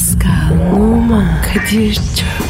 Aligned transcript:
Pascal, 0.00 0.72
Oman, 0.72 1.42
Kadir 1.42 1.94
çok 1.94 2.49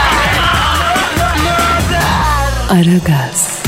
Aragaz, 2.71 3.63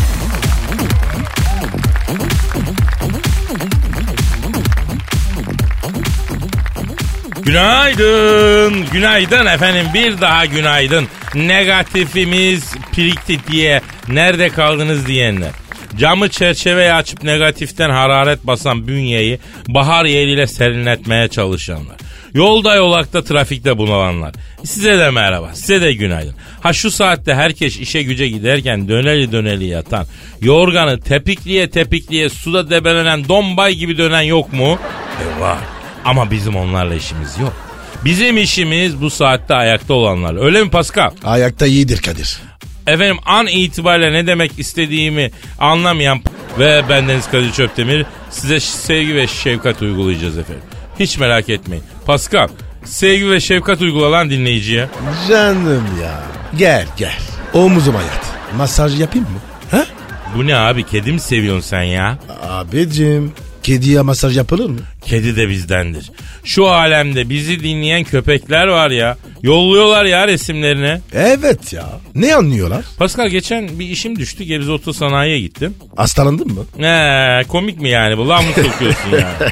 Günaydın, 7.41 8.85
günaydın 8.91 9.45
efendim 9.45 9.85
bir 9.93 10.21
daha 10.21 10.45
günaydın. 10.45 11.07
Negatifimiz 11.35 12.73
pirikti 12.95 13.39
diye 13.51 13.81
nerede 14.07 14.49
kaldınız 14.49 15.07
diyenler. 15.07 15.51
Camı 15.97 16.29
çerçeveye 16.29 16.93
açıp 16.93 17.23
negatiften 17.23 17.89
hararet 17.89 18.47
basan 18.47 18.87
bünyeyi 18.87 19.39
bahar 19.67 20.05
yeriyle 20.05 20.47
serinletmeye 20.47 21.27
çalışanlar. 21.27 22.02
Yolda 22.33 22.75
yolakta 22.75 23.23
trafikte 23.23 23.77
bunalanlar. 23.77 24.33
Size 24.63 24.99
de 24.99 25.09
merhaba, 25.09 25.53
size 25.53 25.81
de 25.81 25.93
günaydın. 25.93 26.35
Ha 26.61 26.73
şu 26.73 26.91
saatte 26.91 27.35
herkes 27.35 27.79
işe 27.79 28.03
güce 28.03 28.27
giderken 28.27 28.87
döneli 28.87 29.31
döneli 29.31 29.65
yatan, 29.65 30.05
yorganı 30.41 30.99
tepikliye 30.99 31.69
tepikliye 31.69 32.29
suda 32.29 32.69
debelenen 32.69 33.27
dombay 33.27 33.75
gibi 33.75 33.97
dönen 33.97 34.21
yok 34.21 34.53
mu? 34.53 34.79
E 35.37 35.41
var. 35.41 35.57
Ama 36.05 36.31
bizim 36.31 36.55
onlarla 36.55 36.95
işimiz 36.95 37.39
yok. 37.39 37.53
Bizim 38.05 38.37
işimiz 38.37 39.01
bu 39.01 39.09
saatte 39.09 39.53
ayakta 39.53 39.93
olanlar. 39.93 40.45
Öyle 40.45 40.63
mi 40.63 40.69
Pascal? 40.69 41.11
Ayakta 41.23 41.65
iyidir 41.65 42.01
Kadir. 42.01 42.39
Efendim 42.87 43.17
an 43.25 43.47
itibariyle 43.47 44.13
ne 44.13 44.27
demek 44.27 44.59
istediğimi 44.59 45.31
anlamayan 45.59 46.21
ve 46.59 46.83
bendeniz 46.89 47.31
Kadir 47.31 47.51
Çöptemir 47.51 48.05
size 48.29 48.59
sevgi 48.59 49.15
ve 49.15 49.27
şefkat 49.27 49.81
uygulayacağız 49.81 50.37
efendim. 50.37 50.63
Hiç 50.99 51.17
merak 51.17 51.49
etmeyin. 51.49 51.83
Pascal 52.05 52.47
sevgi 52.85 53.29
ve 53.29 53.39
şefkat 53.39 53.81
uygulanan 53.81 54.29
dinleyiciye. 54.29 54.89
Canım 55.29 55.83
ya. 56.01 56.23
Gel 56.57 56.85
gel. 56.97 57.17
Omuzuma 57.53 58.01
yat. 58.01 58.25
Masaj 58.57 58.99
yapayım 59.01 59.27
mı? 59.27 59.39
Ha? 59.71 59.85
Bu 60.35 60.47
ne 60.47 60.55
abi 60.55 60.83
kedi 60.83 61.11
mi 61.11 61.19
seviyorsun 61.19 61.61
sen 61.69 61.83
ya? 61.83 62.17
Abicim. 62.49 63.31
Kediye 63.63 64.01
masaj 64.01 64.37
yapılır 64.37 64.69
mı? 64.69 64.79
Kedi 65.05 65.35
de 65.35 65.49
bizdendir. 65.49 66.11
Şu 66.43 66.67
alemde 66.67 67.29
bizi 67.29 67.59
dinleyen 67.63 68.03
köpekler 68.03 68.67
var 68.67 68.89
ya. 68.91 69.17
Yolluyorlar 69.43 70.05
ya 70.05 70.27
resimlerini. 70.27 70.99
Evet 71.13 71.73
ya. 71.73 71.85
Ne 72.15 72.35
anlıyorlar? 72.35 72.85
Pascal 72.97 73.27
geçen 73.27 73.79
bir 73.79 73.89
işim 73.89 74.19
düştü. 74.19 74.43
Gebze 74.43 74.71
Otosanayi'ye 74.71 75.39
gittim. 75.39 75.75
Hastalandın 75.95 76.47
mı? 76.53 76.65
Ne 76.79 77.43
komik 77.47 77.81
mi 77.81 77.89
yani 77.89 78.17
bu? 78.17 78.29
Lan 78.29 78.43
mı 78.45 78.51
sokuyorsun 78.55 79.11
yani? 79.11 79.51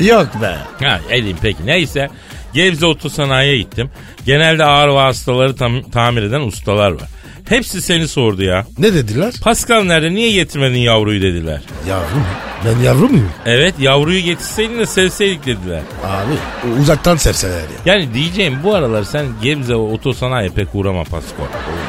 Yok 0.00 0.28
be. 0.42 0.56
Ha 0.86 1.00
edeyim 1.10 1.36
peki 1.42 1.66
neyse. 1.66 2.08
Gebze 2.54 2.86
Otosanayi'ye 2.86 3.58
gittim. 3.58 3.90
Genelde 4.26 4.64
ağır 4.64 4.88
vasıtaları 4.88 5.56
tam, 5.56 5.82
tamir 5.82 6.22
eden 6.22 6.40
ustalar 6.40 6.90
var. 6.90 7.08
Hepsi 7.48 7.82
seni 7.82 8.08
sordu 8.08 8.42
ya. 8.42 8.66
Ne 8.78 8.94
dediler? 8.94 9.34
Pascal 9.42 9.82
nerede 9.82 10.10
niye 10.10 10.30
getirmedin 10.30 10.78
yavruyu 10.78 11.22
dediler. 11.22 11.60
Yavrum. 11.88 12.24
Ben 12.64 12.84
yavru 12.84 13.08
muyum? 13.08 13.30
Evet 13.46 13.74
yavruyu 13.78 14.20
getirseydin 14.20 14.78
de 14.78 14.86
sevseydik 14.86 15.46
dediler. 15.46 15.80
Abi 16.04 16.32
uzaktan 16.80 17.16
sevseler 17.16 17.54
ya. 17.60 17.94
Yani 17.94 18.14
diyeceğim 18.14 18.58
bu 18.64 18.74
aralar 18.74 19.02
sen 19.04 19.26
Gebze 19.42 19.74
Otosanayi'ye 19.74 20.50
pek 20.54 20.74
uğrama 20.74 21.04
Pascal. 21.04 21.46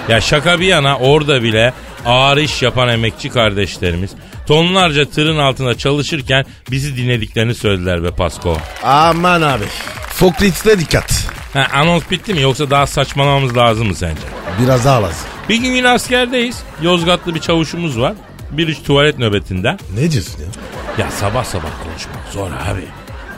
Ya 0.09 0.21
şaka 0.21 0.59
bir 0.59 0.65
yana 0.65 0.97
orada 0.97 1.43
bile 1.43 1.73
ağır 2.05 2.37
iş 2.37 2.61
yapan 2.61 2.89
emekçi 2.89 3.29
kardeşlerimiz 3.29 4.11
tonlarca 4.49 5.05
tırın 5.05 5.37
altında 5.37 5.77
çalışırken 5.77 6.45
bizi 6.71 6.97
dinlediklerini 6.97 7.55
söylediler 7.55 8.03
be 8.03 8.11
Pasko. 8.11 8.57
Aman 8.83 9.41
abi. 9.41 9.63
Foklit'e 10.09 10.79
dikkat. 10.79 11.27
Ha, 11.53 11.67
anons 11.73 12.03
bitti 12.11 12.33
mi 12.33 12.41
yoksa 12.41 12.69
daha 12.69 12.87
saçmalamamız 12.87 13.57
lazım 13.57 13.87
mı 13.87 13.95
sence? 13.95 14.21
Biraz 14.61 14.85
daha 14.85 15.03
lazım. 15.03 15.27
Bir 15.49 15.55
gün 15.55 15.71
yine 15.71 15.89
askerdeyiz. 15.89 16.63
Yozgatlı 16.81 17.35
bir 17.35 17.39
çavuşumuz 17.39 17.99
var. 17.99 18.13
Bir 18.51 18.67
üç 18.67 18.83
tuvalet 18.83 19.19
nöbetinde. 19.19 19.77
Ne 19.95 20.11
diyorsun 20.11 20.39
ya? 20.41 20.47
Ya 21.05 21.11
sabah 21.11 21.43
sabah 21.43 21.83
konuşmak 21.83 22.33
zor 22.33 22.47
abi. 22.47 22.85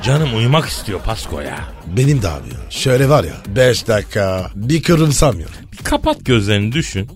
Canım 0.04 0.38
uyumak 0.38 0.66
istiyor 0.66 1.00
Pasko 1.02 1.42
ya. 1.42 1.60
Benim 1.98 2.22
de 2.22 2.28
abi 2.30 2.50
ya. 2.50 2.72
Şöyle 2.72 3.10
var 3.10 3.24
ya. 3.24 3.34
5 3.48 3.88
dakika. 3.88 4.52
Bir 4.56 4.84
kırımsamıyorum. 4.84 5.56
Bir 5.72 5.84
kapat 5.84 6.26
gözlerini 6.26 6.72
düşün. 6.72 7.10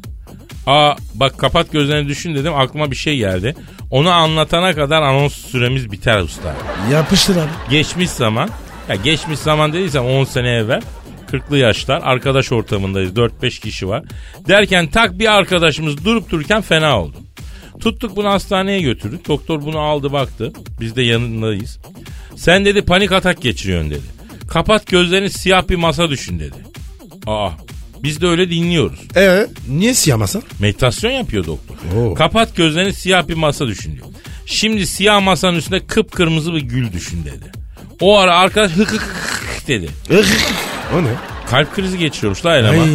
Aa 0.68 0.96
bak 1.14 1.38
kapat 1.38 1.72
gözlerini 1.72 2.08
düşün 2.08 2.36
dedim 2.36 2.54
aklıma 2.54 2.92
bir 2.92 2.96
şey 2.96 3.18
geldi. 3.18 3.56
Onu 3.92 4.10
anlatana 4.10 4.74
kadar 4.74 5.02
anons 5.02 5.34
süremiz 5.34 5.92
biter 5.92 6.20
usta. 6.20 6.56
Yapıştır 6.92 7.36
abi. 7.36 7.50
Geçmiş 7.70 8.10
zaman, 8.10 8.50
ya 8.90 8.96
geçmiş 8.96 9.40
zaman 9.40 9.74
dediysem 9.74 10.06
10 10.06 10.24
sene 10.24 10.50
evvel 10.50 10.82
40'lı 11.32 11.58
yaşlar 11.58 12.02
arkadaş 12.04 12.52
ortamındayız 12.52 13.12
4-5 13.14 13.62
kişi 13.62 13.88
var. 13.88 14.04
Derken 14.48 14.88
tak 14.88 15.20
bir 15.20 15.36
arkadaşımız 15.36 16.06
durup 16.06 16.30
dururken 16.30 16.62
fena 16.62 17.02
oldu. 17.02 17.18
Tuttuk 17.80 18.16
bunu 18.16 18.30
hastaneye 18.30 18.82
götürdük. 18.82 19.28
Doktor 19.28 19.62
bunu 19.62 19.80
aldı 19.80 20.12
baktı. 20.12 20.54
Biz 20.80 20.96
de 20.96 21.02
yanındayız. 21.02 21.80
Sen 22.36 22.66
dedi 22.66 22.82
panik 22.82 23.12
atak 23.12 23.42
geçiriyorsun 23.42 23.92
dedi. 23.92 24.16
Kapat 24.48 24.88
gözlerini 24.88 25.30
siyah 25.30 25.70
bir 25.70 25.76
masa 25.76 26.10
düşün 26.10 26.40
dedi. 26.40 26.58
Aa 27.28 27.50
biz 28.06 28.22
de 28.22 28.28
öyle 28.28 28.50
dinliyoruz. 28.50 29.00
Ee, 29.18 29.48
niye 29.70 29.94
siyah 29.94 30.18
masa? 30.18 30.42
Meditasyon 30.60 31.12
yapıyor 31.12 31.46
doktor. 31.46 31.76
Oo. 31.98 32.14
Kapat 32.14 32.56
gözlerini 32.56 32.94
siyah 32.94 33.28
bir 33.28 33.34
masa 33.34 33.68
düşün 33.68 33.96
diyor. 33.96 34.06
Şimdi 34.46 34.88
siyah 34.88 35.22
masanın 35.24 35.58
üstünde 35.58 35.86
kıpkırmızı 35.86 36.54
bir 36.54 36.62
gül 36.62 36.92
düşün 36.94 37.26
dedi. 37.26 37.52
O 38.02 38.18
ara 38.18 38.38
arkadaş 38.38 38.72
hık 38.72 38.92
hık 38.92 39.02
hık 39.02 39.68
dedi. 39.68 39.90
o 40.96 41.04
ne? 41.04 41.10
Kalp 41.50 41.76
krizi 41.76 41.98
geçiriyormuş 41.98 42.46
la 42.46 42.58
eleman. 42.58 42.88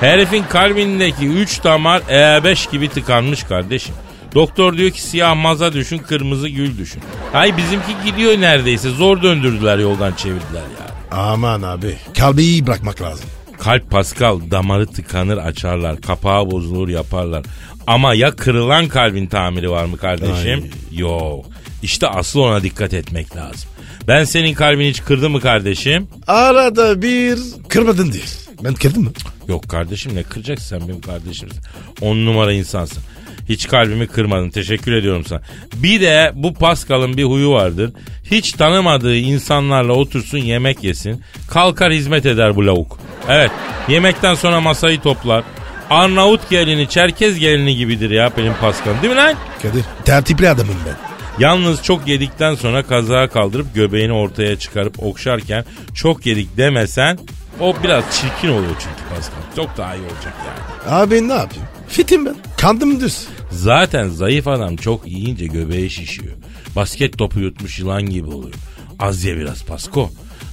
Herifin 0.00 0.42
kalbindeki 0.42 1.26
3 1.26 1.64
damar 1.64 2.00
E5 2.00 2.70
gibi 2.72 2.88
tıkanmış 2.88 3.42
kardeşim. 3.42 3.94
Doktor 4.34 4.76
diyor 4.76 4.90
ki 4.90 5.02
siyah 5.02 5.36
maza 5.36 5.72
düşün 5.72 5.98
kırmızı 5.98 6.48
gül 6.48 6.78
düşün. 6.78 7.02
Ay 7.34 7.56
bizimki 7.56 7.92
gidiyor 8.06 8.40
neredeyse 8.40 8.90
zor 8.90 9.22
döndürdüler 9.22 9.78
yoldan 9.78 10.12
çevirdiler 10.12 10.62
ya. 10.62 11.18
Aman 11.18 11.62
abi. 11.62 11.96
Kalbi 12.18 12.42
iyi 12.42 12.66
bırakmak 12.66 13.02
lazım. 13.02 13.26
Kalp 13.62 13.90
Pascal 13.90 14.40
damarı 14.50 14.86
tıkanır 14.86 15.36
açarlar 15.36 16.00
kapağı 16.00 16.50
bozulur 16.50 16.88
yaparlar. 16.88 17.44
Ama 17.86 18.14
ya 18.14 18.36
kırılan 18.36 18.88
kalbin 18.88 19.26
tamiri 19.26 19.70
var 19.70 19.84
mı 19.84 19.96
kardeşim? 19.96 20.70
Yok. 20.92 21.46
İşte 21.82 22.08
asıl 22.08 22.40
ona 22.40 22.62
dikkat 22.62 22.94
etmek 22.94 23.36
lazım. 23.36 23.70
Ben 24.08 24.24
senin 24.24 24.54
kalbini 24.54 24.88
hiç 24.88 25.02
kırdım 25.02 25.32
mı 25.32 25.40
kardeşim? 25.40 26.08
Arada 26.26 27.02
bir 27.02 27.38
kırmadın 27.68 28.12
değil. 28.12 28.34
Ben 28.64 28.74
kırdım 28.74 29.02
mı? 29.02 29.12
Yok 29.48 29.68
kardeşim 29.68 30.14
ne 30.14 30.22
kıracaksın 30.22 30.78
sen 30.78 30.88
benim 30.88 31.00
kardeşimsin. 31.00 31.60
On 32.00 32.26
numara 32.26 32.52
insansın. 32.52 33.02
Hiç 33.48 33.68
kalbimi 33.68 34.06
kırmadın 34.06 34.50
teşekkür 34.50 34.92
ediyorum 34.92 35.24
sana. 35.24 35.40
Bir 35.74 36.00
de 36.00 36.32
bu 36.34 36.54
Pascal'ın 36.54 37.16
bir 37.16 37.24
huyu 37.24 37.50
vardır. 37.50 37.92
Hiç 38.30 38.52
tanımadığı 38.52 39.16
insanlarla 39.16 39.92
otursun 39.92 40.38
yemek 40.38 40.84
yesin. 40.84 41.22
Kalkar 41.50 41.92
hizmet 41.92 42.26
eder 42.26 42.56
bu 42.56 42.66
lavuk. 42.66 42.98
Evet 43.28 43.50
yemekten 43.88 44.34
sonra 44.34 44.60
masayı 44.60 45.00
toplar. 45.00 45.44
Arnavut 45.90 46.50
gelini 46.50 46.88
Çerkez 46.88 47.38
gelini 47.38 47.76
gibidir 47.76 48.10
ya 48.10 48.30
benim 48.36 48.54
Pascal'ım 48.54 49.02
değil 49.02 49.12
mi 49.14 49.18
lan? 49.18 49.34
Kadir 49.62 49.84
tertipli 50.04 50.48
adamım 50.48 50.76
ben. 50.86 50.96
Yalnız 51.38 51.82
çok 51.82 52.08
yedikten 52.08 52.54
sonra 52.54 52.82
kazağı 52.82 53.28
kaldırıp 53.28 53.74
göbeğini 53.74 54.12
ortaya 54.12 54.58
çıkarıp 54.58 55.02
okşarken 55.02 55.64
çok 55.94 56.26
yedik 56.26 56.56
demesen 56.56 57.18
o 57.60 57.74
biraz 57.84 58.04
çirkin 58.20 58.48
oluyor 58.48 58.72
çünkü 58.78 59.14
Pascal. 59.14 59.36
Çok 59.56 59.76
daha 59.76 59.94
iyi 59.94 60.02
olacak 60.02 60.34
yani. 60.46 60.94
Abi 60.94 61.28
ne 61.28 61.32
yapayım? 61.32 61.66
Fitim 61.92 62.26
ben. 62.26 62.34
Kandım 62.56 63.00
düz. 63.00 63.26
Zaten 63.50 64.08
zayıf 64.08 64.48
adam 64.48 64.76
çok 64.76 65.06
yiyince 65.06 65.46
göbeği 65.46 65.90
şişiyor. 65.90 66.32
Basket 66.76 67.18
topu 67.18 67.40
yutmuş 67.40 67.78
yılan 67.78 68.02
gibi 68.02 68.28
oluyor. 68.28 68.54
Az 68.98 69.24
ye 69.24 69.36
biraz 69.36 69.64
Pasko. 69.64 70.10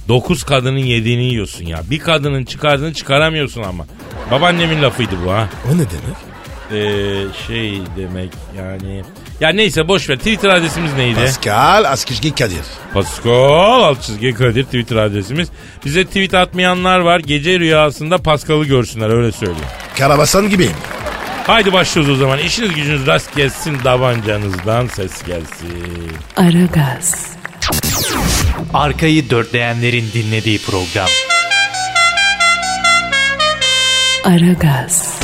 Dokuz 0.08 0.44
kadının 0.44 0.78
yediğini 0.78 1.22
yiyorsun 1.24 1.64
ya. 1.64 1.82
Bir 1.90 1.98
kadının 1.98 2.44
çıkardığını 2.44 2.94
çıkaramıyorsun 2.94 3.62
ama. 3.62 3.86
Babaannemin 4.30 4.82
lafıydı 4.82 5.12
bu 5.26 5.32
ha. 5.32 5.48
O 5.72 5.74
ne 5.78 5.82
demek? 5.90 6.16
Ee, 6.72 7.24
şey 7.46 7.80
demek 7.96 8.30
yani 8.58 9.02
Ya 9.40 9.48
neyse 9.48 9.88
boş 9.88 10.08
ver. 10.08 10.16
Twitter 10.16 10.48
adresimiz 10.48 10.92
neydi? 10.94 11.20
Pascal 11.20 11.84
Askışki 11.84 12.34
Kadir. 12.34 12.64
Pascal 12.94 13.82
alt 13.82 14.02
çizgi 14.02 14.34
Kadir 14.34 14.64
Twitter 14.64 14.96
adresimiz. 14.96 15.48
Bize 15.84 16.04
tweet 16.04 16.34
atmayanlar 16.34 16.98
var. 17.00 17.20
Gece 17.20 17.58
rüyasında 17.60 18.18
Pascal'ı 18.18 18.64
görsünler 18.64 19.08
öyle 19.10 19.32
söylüyor. 19.32 19.66
Karabasan 19.98 20.50
gibiyim. 20.50 20.72
Haydi 21.46 21.72
başlıyoruz 21.72 22.12
o 22.12 22.16
zaman. 22.16 22.38
İşiniz 22.38 22.74
gücünüz 22.74 23.06
rast 23.06 23.36
gelsin. 23.36 23.78
Davancanızdan 23.84 24.86
ses 24.86 25.22
gelsin. 25.24 26.12
Aragaz, 26.36 27.30
Arkayı 28.74 29.30
dörtleyenlerin 29.30 30.10
dinlediği 30.14 30.58
program. 30.62 31.08
Aragaz, 34.24 35.20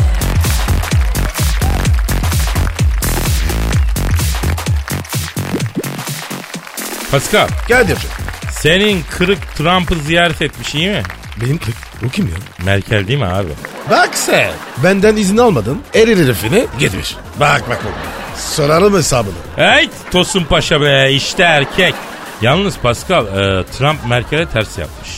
Pascal 7.10 7.48
Kadir'cim. 7.68 8.10
senin 8.50 9.02
kırık 9.10 9.56
Trump'ı 9.56 9.94
ziyaret 9.94 10.42
etmiş 10.42 10.74
iyi 10.74 10.88
mi? 10.88 11.02
Benim 11.40 11.58
kırık. 11.58 11.85
O 12.06 12.08
kim 12.08 12.26
ya? 12.26 12.64
Merkel 12.64 13.06
değil 13.06 13.18
mi 13.18 13.26
abi? 13.26 13.48
Bak 13.90 14.10
sen. 14.14 14.50
Benden 14.84 15.16
izin 15.16 15.36
almadın. 15.36 15.82
Erir 15.94 16.18
herifini 16.24 16.66
gitmiş. 16.78 17.14
Bak 17.40 17.62
bak 17.70 17.84
bak. 17.84 17.94
Sorarım 18.38 18.94
hesabını. 18.96 19.34
Hey 19.56 19.88
Tosun 20.10 20.44
Paşa 20.44 20.80
be 20.80 21.12
işte 21.12 21.42
erkek. 21.42 21.94
Yalnız 22.42 22.78
Pascal 22.78 23.26
e, 23.26 23.64
Trump 23.64 24.06
Merkel'e 24.08 24.46
ters 24.46 24.78
yapmış. 24.78 25.10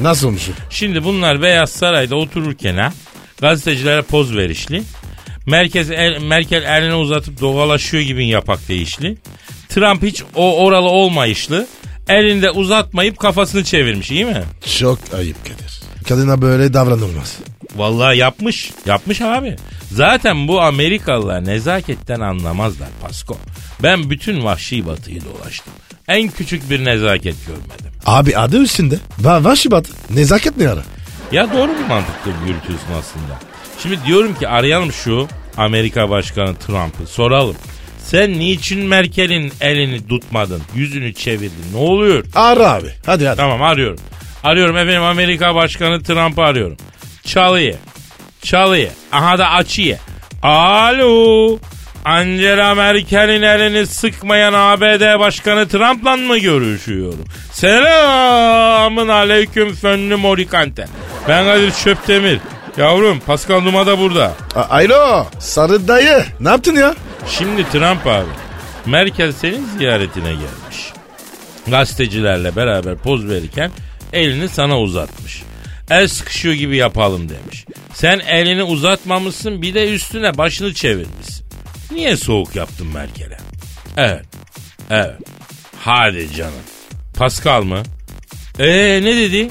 Nasıl 0.00 0.26
olmuş? 0.28 0.42
Şimdi 0.70 1.04
bunlar 1.04 1.42
Beyaz 1.42 1.70
Saray'da 1.70 2.16
otururken 2.16 2.76
ha 2.76 2.92
gazetecilere 3.40 4.02
poz 4.02 4.36
verişli. 4.36 4.82
Merkez 5.46 5.90
el, 5.90 6.22
Merkel 6.22 6.62
elini 6.62 6.94
uzatıp 6.94 7.40
dogalaşıyor 7.40 8.02
gibi 8.02 8.26
yapak 8.26 8.68
değişli. 8.68 9.16
Trump 9.68 10.02
hiç 10.02 10.22
o 10.34 10.64
oralı 10.64 10.88
olmayışlı. 10.88 11.66
Elinde 12.08 12.50
uzatmayıp 12.50 13.18
kafasını 13.18 13.64
çevirmiş 13.64 14.10
iyi 14.10 14.24
mi? 14.24 14.42
Çok 14.78 14.98
ayıp. 15.16 15.36
Kadına 16.08 16.42
böyle 16.42 16.72
davranılmaz. 16.72 17.38
Vallahi 17.76 18.18
yapmış. 18.18 18.70
Yapmış 18.86 19.20
abi. 19.20 19.56
Zaten 19.92 20.48
bu 20.48 20.60
Amerikalılar 20.60 21.44
nezaketten 21.44 22.20
anlamazlar 22.20 22.88
Pasko. 23.02 23.36
Ben 23.82 24.10
bütün 24.10 24.44
vahşi 24.44 24.86
batıyı 24.86 25.20
dolaştım. 25.24 25.72
En 26.08 26.28
küçük 26.28 26.70
bir 26.70 26.84
nezaket 26.84 27.46
görmedim. 27.46 28.00
Abi 28.06 28.36
adı 28.36 28.62
üstünde. 28.62 28.98
Va 29.18 29.44
Vaşibat. 29.44 29.86
Nezaket 30.10 30.56
ne 30.56 30.68
ara? 30.68 30.82
Ya 31.32 31.52
doğru 31.52 31.70
bir 31.72 31.86
mantıkla 31.88 32.30
yürütüyorsun 32.46 32.88
aslında. 32.98 33.38
Şimdi 33.82 33.98
diyorum 34.06 34.34
ki 34.34 34.48
arayalım 34.48 34.92
şu 34.92 35.28
Amerika 35.56 36.10
Başkanı 36.10 36.54
Trump'ı 36.54 37.06
soralım. 37.06 37.56
Sen 38.04 38.32
niçin 38.32 38.80
Merkel'in 38.80 39.52
elini 39.60 40.08
tutmadın? 40.08 40.62
Yüzünü 40.74 41.14
çevirdin. 41.14 41.64
Ne 41.72 41.78
oluyor? 41.78 42.24
Ara 42.34 42.72
abi. 42.72 42.88
Hadi 43.06 43.26
hadi. 43.26 43.36
Tamam 43.36 43.62
arıyorum. 43.62 43.98
Arıyorum 44.44 44.76
efendim 44.76 45.02
Amerika 45.02 45.54
Başkanı 45.54 46.02
Trump'ı 46.02 46.42
arıyorum. 46.42 46.76
Çalıyı. 47.24 47.76
Çalıyı. 48.42 48.90
Aha 49.12 49.38
da 49.38 49.50
açıyı. 49.50 49.98
Alo. 50.42 51.58
Angela 52.04 52.74
Merkel'in 52.74 53.42
elini 53.42 53.86
sıkmayan 53.86 54.52
ABD 54.52 55.18
Başkanı 55.18 55.68
Trump'la 55.68 56.16
mı 56.16 56.38
görüşüyorum? 56.38 57.24
Selamın 57.52 59.08
aleyküm 59.08 59.74
fönlü 59.74 60.16
morikante. 60.16 60.86
Ben 61.28 61.44
Kadir 61.44 61.70
Çöptemir. 61.84 62.40
Yavrum 62.76 63.20
Pascal 63.20 63.60
Numa 63.60 63.86
da 63.86 63.98
burada. 63.98 64.32
A- 64.54 64.76
Alo. 64.76 65.26
Sarı 65.38 65.88
dayı. 65.88 66.24
Ne 66.40 66.48
yaptın 66.48 66.74
ya? 66.74 66.94
Şimdi 67.28 67.70
Trump 67.70 68.06
abi. 68.06 68.28
Merkel 68.86 69.32
senin 69.32 69.66
ziyaretine 69.78 70.30
gelmiş. 70.30 70.92
Gazetecilerle 71.66 72.56
beraber 72.56 72.96
poz 72.96 73.28
verirken 73.28 73.70
elini 74.12 74.48
sana 74.48 74.80
uzatmış. 74.80 75.42
El 75.90 76.08
sıkışıyor 76.08 76.54
gibi 76.54 76.76
yapalım 76.76 77.28
demiş. 77.28 77.64
Sen 77.94 78.18
elini 78.18 78.62
uzatmamışsın 78.62 79.62
bir 79.62 79.74
de 79.74 79.94
üstüne 79.94 80.38
başını 80.38 80.74
çevirmişsin. 80.74 81.46
Niye 81.92 82.16
soğuk 82.16 82.56
yaptın 82.56 82.86
Merkel'e? 82.86 83.38
Evet. 83.96 84.24
Evet. 84.90 85.14
Hadi 85.80 86.32
canım. 86.36 86.52
Pascal 87.16 87.62
mı? 87.62 87.82
Ee 88.58 89.00
ne 89.02 89.16
dedi? 89.16 89.50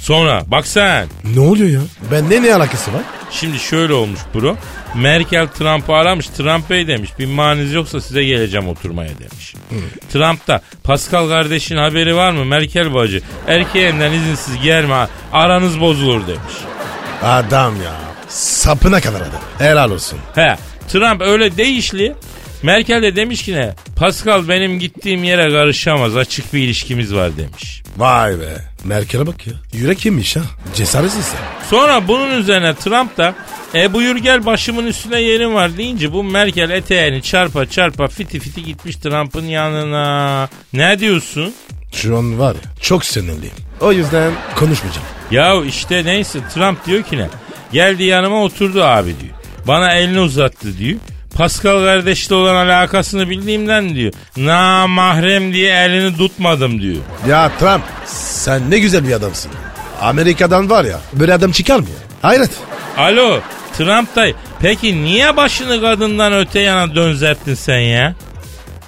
Sonra 0.00 0.42
bak 0.46 0.66
sen. 0.66 1.08
Ne 1.34 1.40
oluyor 1.40 1.68
ya? 1.70 1.80
Bende 2.10 2.42
ne 2.42 2.54
alakası 2.54 2.92
var? 2.92 3.02
Şimdi 3.32 3.58
şöyle 3.58 3.92
olmuş 3.92 4.20
bro. 4.34 4.56
Merkel 4.94 5.48
Trump'ı 5.48 5.92
aramış. 5.92 6.26
Trump 6.26 6.70
Bey 6.70 6.86
demiş. 6.86 7.10
Bir 7.18 7.26
maniz 7.26 7.72
yoksa 7.72 8.00
size 8.00 8.24
geleceğim 8.24 8.68
oturmaya 8.68 9.10
demiş. 9.18 9.54
Trump 10.12 10.48
da 10.48 10.62
Pascal 10.84 11.28
kardeşin 11.28 11.76
haberi 11.76 12.16
var 12.16 12.32
mı? 12.32 12.44
Merkel 12.44 12.94
bacı. 12.94 13.22
Erkeğinden 13.48 14.12
izinsiz 14.12 14.62
gelme. 14.62 15.06
Aranız 15.32 15.80
bozulur 15.80 16.26
demiş. 16.26 16.54
Adam 17.22 17.82
ya. 17.82 17.92
Sapına 18.28 19.00
kadar 19.00 19.20
adam. 19.20 19.40
Helal 19.58 19.90
olsun. 19.90 20.18
He. 20.34 20.56
Trump 20.88 21.22
öyle 21.22 21.56
değişli. 21.56 22.14
Merkel 22.62 23.02
de 23.02 23.16
demiş 23.16 23.42
ki 23.42 23.52
ne? 23.52 23.74
Pascal 23.96 24.48
benim 24.48 24.78
gittiğim 24.78 25.24
yere 25.24 25.50
karışamaz. 25.50 26.16
Açık 26.16 26.54
bir 26.54 26.58
ilişkimiz 26.58 27.14
var 27.14 27.36
demiş. 27.36 27.82
Vay 27.96 28.40
be. 28.40 28.71
Merkel'e 28.84 29.26
bak 29.26 29.46
ya. 29.46 29.52
Yürek 29.72 30.04
yemiş 30.04 30.36
ha. 30.36 30.40
Cesaretsiz 30.74 31.24
sen. 31.24 31.68
Sonra 31.70 32.08
bunun 32.08 32.30
üzerine 32.30 32.74
Trump 32.74 33.16
da 33.16 33.34
e 33.74 33.92
buyur 33.92 34.16
gel 34.16 34.46
başımın 34.46 34.86
üstüne 34.86 35.20
yerim 35.20 35.54
var 35.54 35.76
deyince 35.76 36.12
bu 36.12 36.24
Merkel 36.24 36.70
eteğini 36.70 37.22
çarpa 37.22 37.66
çarpa 37.66 38.08
fiti 38.08 38.40
fiti 38.40 38.64
gitmiş 38.64 38.96
Trump'ın 38.96 39.44
yanına. 39.44 40.48
Ne 40.72 40.98
diyorsun? 40.98 41.54
Şu 41.92 42.18
an 42.18 42.38
var 42.38 42.54
ya 42.54 42.60
çok 42.80 43.04
sinirliyim. 43.04 43.54
O 43.80 43.92
yüzden 43.92 44.32
konuşmayacağım. 44.56 45.06
Ya 45.30 45.64
işte 45.64 46.04
neyse 46.04 46.38
Trump 46.54 46.86
diyor 46.86 47.02
ki 47.02 47.18
ne? 47.18 47.28
Geldi 47.72 48.04
yanıma 48.04 48.42
oturdu 48.42 48.82
abi 48.84 49.14
diyor. 49.20 49.32
Bana 49.66 49.94
elini 49.94 50.20
uzattı 50.20 50.78
diyor. 50.78 50.98
Pascal 51.36 51.84
kardeşle 51.84 52.34
olan 52.34 52.66
alakasını 52.66 53.30
bildiğimden 53.30 53.94
diyor. 53.94 54.12
Na 54.36 54.86
mahrem 54.86 55.52
diye 55.52 55.72
elini 55.74 56.16
tutmadım 56.16 56.82
diyor. 56.82 56.96
Ya 57.28 57.50
Trump 57.60 57.82
sen 58.06 58.70
ne 58.70 58.78
güzel 58.78 59.08
bir 59.08 59.12
adamsın. 59.12 59.52
Amerika'dan 60.00 60.70
var 60.70 60.84
ya 60.84 61.00
böyle 61.12 61.34
adam 61.34 61.52
çıkar 61.52 61.78
mı 61.78 61.86
ya? 61.88 62.28
Hayret. 62.30 62.50
Alo 62.98 63.40
Trump 63.78 64.16
dayı 64.16 64.34
peki 64.60 65.04
niye 65.04 65.36
başını 65.36 65.80
kadından 65.80 66.32
öte 66.32 66.60
yana 66.60 66.94
dönzettin 66.94 67.54
sen 67.54 67.78
ya? 67.78 68.14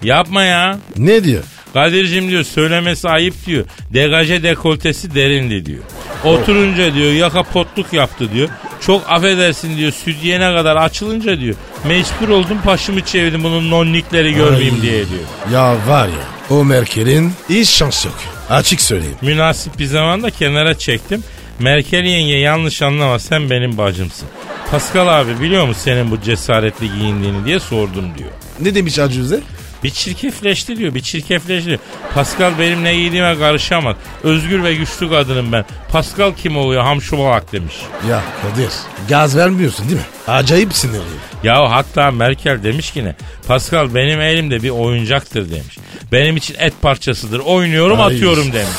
Yapma 0.02 0.42
ya. 0.42 0.78
Ne 0.96 1.24
diyor? 1.24 1.42
Kadir'cim 1.74 2.28
diyor 2.30 2.44
söylemesi 2.44 3.08
ayıp 3.08 3.34
diyor. 3.46 3.64
Degaje 3.94 4.42
dekoltesi 4.42 5.14
derindi 5.14 5.66
diyor. 5.66 5.82
Oturunca 6.24 6.94
diyor 6.94 7.12
yaka 7.12 7.42
potluk 7.42 7.92
yaptı 7.92 8.32
diyor. 8.32 8.48
Çok 8.80 9.02
affedersin 9.08 9.76
diyor 9.76 9.92
sütyene 9.92 10.54
kadar 10.56 10.76
açılınca 10.76 11.40
diyor. 11.40 11.54
Mecbur 11.84 12.28
oldum 12.28 12.58
başımı 12.66 13.00
çevirdim 13.00 13.44
bunun 13.44 13.70
nonnikleri 13.70 14.34
görmeyeyim 14.34 14.74
Ay. 14.74 14.82
diye 14.82 14.92
diyor. 14.92 15.22
Ya 15.52 15.76
var 15.88 16.06
ya 16.06 16.24
o 16.50 16.64
Merkel'in 16.64 17.32
hiç 17.48 17.68
şans 17.68 18.04
yok. 18.04 18.14
Açık 18.50 18.80
söyleyeyim. 18.80 19.16
Münasip 19.22 19.78
bir 19.78 19.86
zamanda 19.86 20.30
kenara 20.30 20.78
çektim. 20.78 21.24
Merkel 21.58 22.04
yenge 22.04 22.36
yanlış 22.36 22.82
anlama 22.82 23.18
sen 23.18 23.50
benim 23.50 23.78
bacımsın. 23.78 24.28
Pascal 24.70 25.20
abi 25.20 25.40
biliyor 25.40 25.66
musun 25.66 25.80
senin 25.84 26.10
bu 26.10 26.20
cesaretli 26.20 26.92
giyindiğini 26.98 27.44
diye 27.44 27.60
sordum 27.60 28.04
diyor. 28.18 28.30
Ne 28.60 28.74
demiş 28.74 28.98
Acuze? 28.98 29.40
Bir 29.84 29.90
çirkefleşti 29.90 30.76
diyor 30.76 30.94
bir 30.94 31.00
çirkefleşti. 31.00 31.80
Pascal 32.14 32.58
benim 32.58 32.84
ne 32.84 32.94
giydiğime 32.94 33.38
karışamaz. 33.38 33.96
Özgür 34.22 34.64
ve 34.64 34.74
güçlü 34.74 35.10
kadınım 35.10 35.52
ben. 35.52 35.64
Pascal 35.92 36.32
kim 36.34 36.56
oluyor 36.56 36.82
hamşubalak 36.82 37.52
demiş. 37.52 37.74
Ya 38.10 38.22
Kadir 38.42 38.70
gaz 39.08 39.36
vermiyorsun 39.36 39.88
değil 39.88 40.00
mi? 40.00 40.06
Acayip 40.28 40.74
sinirliyim. 40.74 41.20
Ya 41.42 41.70
hatta 41.70 42.10
Merkel 42.10 42.62
demiş 42.62 42.90
ki 42.90 43.04
ne? 43.04 43.14
Pascal 43.48 43.94
benim 43.94 44.20
elimde 44.20 44.62
bir 44.62 44.70
oyuncaktır 44.70 45.50
demiş. 45.50 45.78
Benim 46.12 46.36
için 46.36 46.54
et 46.58 46.74
parçasıdır. 46.82 47.38
Oynuyorum 47.38 48.00
Ay. 48.00 48.06
atıyorum 48.06 48.52
demiş. 48.52 48.76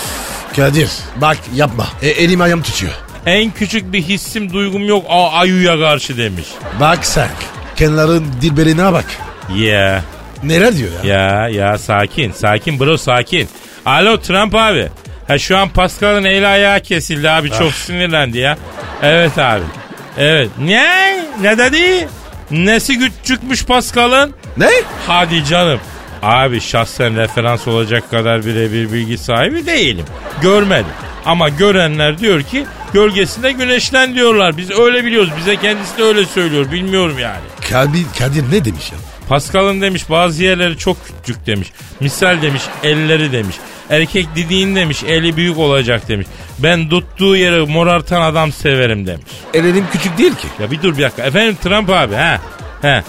Kadir 0.56 0.90
bak 1.22 1.38
yapma. 1.56 1.88
E, 2.02 2.10
elim 2.10 2.42
ayağım 2.42 2.62
tutuyor. 2.62 2.94
En 3.26 3.52
küçük 3.52 3.94
bir 3.94 4.02
hissim 4.02 4.54
duygum 4.54 4.86
yok 4.86 5.06
a 5.10 5.32
ayuya 5.32 5.80
karşı 5.80 6.18
demiş. 6.18 6.48
Bak 6.80 7.06
sen 7.06 7.30
kenarın 7.76 8.26
dilberine 8.42 8.94
bak. 8.94 9.06
Ya 9.56 10.04
Neler 10.48 10.78
diyor 10.78 10.90
ya? 11.04 11.16
ya 11.16 11.50
ya 11.50 11.78
sakin 11.78 12.32
sakin 12.32 12.80
bro 12.80 12.98
sakin. 12.98 13.48
Alo 13.86 14.18
Trump 14.20 14.56
abi. 14.56 14.88
Ha 15.28 15.38
şu 15.38 15.58
an 15.58 15.70
Pascal'ın 15.70 16.24
eli 16.24 16.48
ayağı 16.48 16.80
kesildi 16.80 17.30
abi 17.30 17.52
çok 17.52 17.74
sinirlendi 17.74 18.38
ya. 18.38 18.58
Evet 19.04 19.38
abi. 19.38 19.64
Evet. 20.18 20.50
Ne? 20.60 21.20
Ne 21.42 21.58
dedi? 21.58 22.08
Nesi 22.52 23.00
küçükmüş 23.00 23.66
Pascal'ın? 23.66 24.34
Ne? 24.58 24.70
Hadi 25.08 25.46
canım. 25.46 25.80
Abi 26.24 26.62
şahsen 26.62 27.16
referans 27.18 27.68
olacak 27.68 28.12
kadar 28.12 28.46
birebir 28.46 28.94
bilgi 28.94 29.18
sahibi 29.18 29.66
değilim. 29.66 30.06
Görmedim. 30.42 30.92
Ama 31.26 31.50
görenler 31.50 32.20
diyor 32.20 32.42
ki 32.44 32.66
gölgesinde 32.94 33.52
güneşlen 33.52 34.16
diyorlar. 34.16 34.58
Biz 34.58 34.72
öyle 34.72 35.06
biliyoruz. 35.06 35.30
Bize 35.38 35.56
kendisi 35.56 35.98
de 35.98 36.04
öyle 36.04 36.26
söylüyor. 36.26 36.72
Bilmiyorum 36.72 37.20
yani. 37.20 37.42
Kadir, 37.70 38.06
Kadir 38.20 38.52
ne 38.52 38.66
demiş 38.66 38.92
ya? 38.92 38.98
Pascal'ın 39.30 39.82
demiş 39.82 40.10
bazı 40.10 40.44
yerleri 40.44 40.78
çok 40.78 40.98
küçük 41.24 41.46
demiş. 41.46 41.72
Misal 42.00 42.42
demiş 42.42 42.62
elleri 42.84 43.32
demiş. 43.32 43.56
Erkek 43.90 44.28
dediğin 44.36 44.76
demiş 44.76 45.04
eli 45.04 45.38
büyük 45.38 45.58
olacak 45.58 46.08
demiş. 46.08 46.28
Ben 46.60 46.90
tuttuğu 46.90 47.36
yeri 47.36 47.66
morartan 47.66 48.22
adam 48.22 48.52
severim 48.52 49.08
demiş. 49.08 49.26
Ellerim 49.54 49.86
küçük 49.92 50.18
değil 50.18 50.36
ki. 50.36 50.48
Ya 50.62 50.72
bir 50.72 50.82
dur 50.82 50.98
bir 50.98 51.04
dakika. 51.04 51.24
Efendim 51.24 51.58
Trump 51.64 51.90
abi 51.90 52.16
ha. 52.16 52.42
He. 52.82 53.04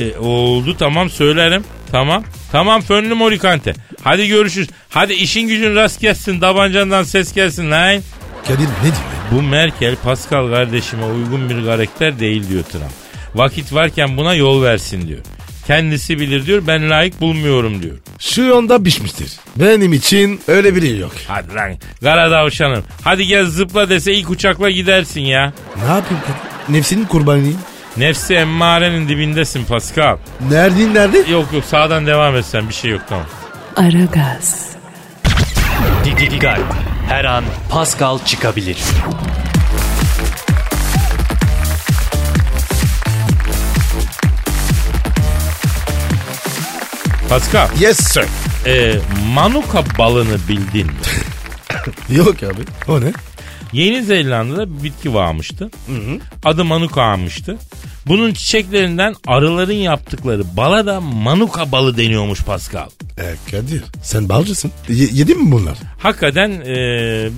E, 0.00 0.18
oldu 0.18 0.76
tamam 0.78 1.10
söylerim. 1.10 1.64
Tamam. 1.92 2.24
Tamam 2.52 2.80
fönlü 2.80 3.14
morikante. 3.14 3.74
Hadi 4.02 4.28
görüşürüz. 4.28 4.68
Hadi 4.88 5.12
işin 5.12 5.48
gücün 5.48 5.74
rast 5.74 6.00
gelsin. 6.00 6.40
Tabancandan 6.40 7.02
ses 7.02 7.34
gelsin 7.34 7.70
lan. 7.70 8.02
Kadir 8.48 8.58
ne 8.58 8.82
diyor? 8.82 8.94
Bu 9.30 9.42
Merkel 9.42 9.96
Pascal 9.96 10.50
kardeşime 10.50 11.04
uygun 11.04 11.50
bir 11.50 11.64
karakter 11.64 12.18
değil 12.18 12.48
diyor 12.48 12.62
Trump. 12.62 12.92
Vakit 13.34 13.74
varken 13.74 14.16
buna 14.16 14.34
yol 14.34 14.62
versin 14.62 15.08
diyor. 15.08 15.20
Kendisi 15.72 16.20
bilir 16.20 16.46
diyor 16.46 16.62
ben 16.66 16.90
layık 16.90 17.20
bulmuyorum 17.20 17.82
diyor. 17.82 17.96
Şu 18.18 18.56
anda 18.56 18.82
pişmiştir. 18.82 19.32
Benim 19.56 19.92
için 19.92 20.40
öyle 20.48 20.76
biri 20.76 20.98
yok. 20.98 21.12
Hadi 21.28 21.54
lan 21.54 21.72
kara 22.02 22.30
davşanım. 22.30 22.84
Hadi 23.04 23.26
gel 23.26 23.46
zıpla 23.46 23.88
dese 23.88 24.12
ilk 24.12 24.30
uçakla 24.30 24.70
gidersin 24.70 25.20
ya. 25.20 25.52
Ne 25.76 25.84
yapayım? 25.84 26.22
Nefsinin 26.68 27.04
kurbanıyım. 27.04 27.58
Nefsi 27.96 28.34
emmarenin 28.34 29.08
dibindesin 29.08 29.64
Pascal. 29.64 30.16
Nerede 30.50 30.94
nerede? 30.94 31.18
Yok 31.30 31.52
yok 31.52 31.64
sağdan 31.64 32.06
devam 32.06 32.36
etsen 32.36 32.68
bir 32.68 32.74
şey 32.74 32.90
yok 32.90 33.02
tamam. 33.08 33.26
Aragaz, 33.76 34.70
Dikkat. 36.04 36.60
Her 37.08 37.24
an 37.24 37.44
Pascal 37.70 38.18
çıkabilir. 38.24 38.78
Pascal 47.32 47.68
Yes 47.80 47.96
sir. 47.98 48.24
e, 48.66 48.94
manuka 49.34 49.84
balını 49.98 50.36
bildin 50.48 50.86
mi? 50.86 50.92
Yok 52.16 52.42
abi. 52.42 52.62
O 52.88 53.00
ne? 53.00 53.12
Yeni 53.72 54.02
Zelanda'da 54.02 54.78
bir 54.78 54.82
bitki 54.82 55.14
varmıştı. 55.14 55.70
Adı 56.44 56.64
manuka 56.64 57.02
almıştı. 57.02 57.58
Bunun 58.06 58.32
çiçeklerinden 58.32 59.14
arıların 59.26 59.72
yaptıkları 59.72 60.56
bala 60.56 60.86
da 60.86 61.00
manuka 61.00 61.72
balı 61.72 61.96
deniyormuş 61.96 62.42
Pascal. 62.42 62.88
E 63.18 63.50
Kadir 63.50 63.82
sen 64.02 64.28
balcısın. 64.28 64.70
Y- 64.88 65.08
yedin 65.12 65.44
mi 65.44 65.52
bunlar? 65.52 65.78
Hakikaten 65.98 66.50
e, 66.50 66.76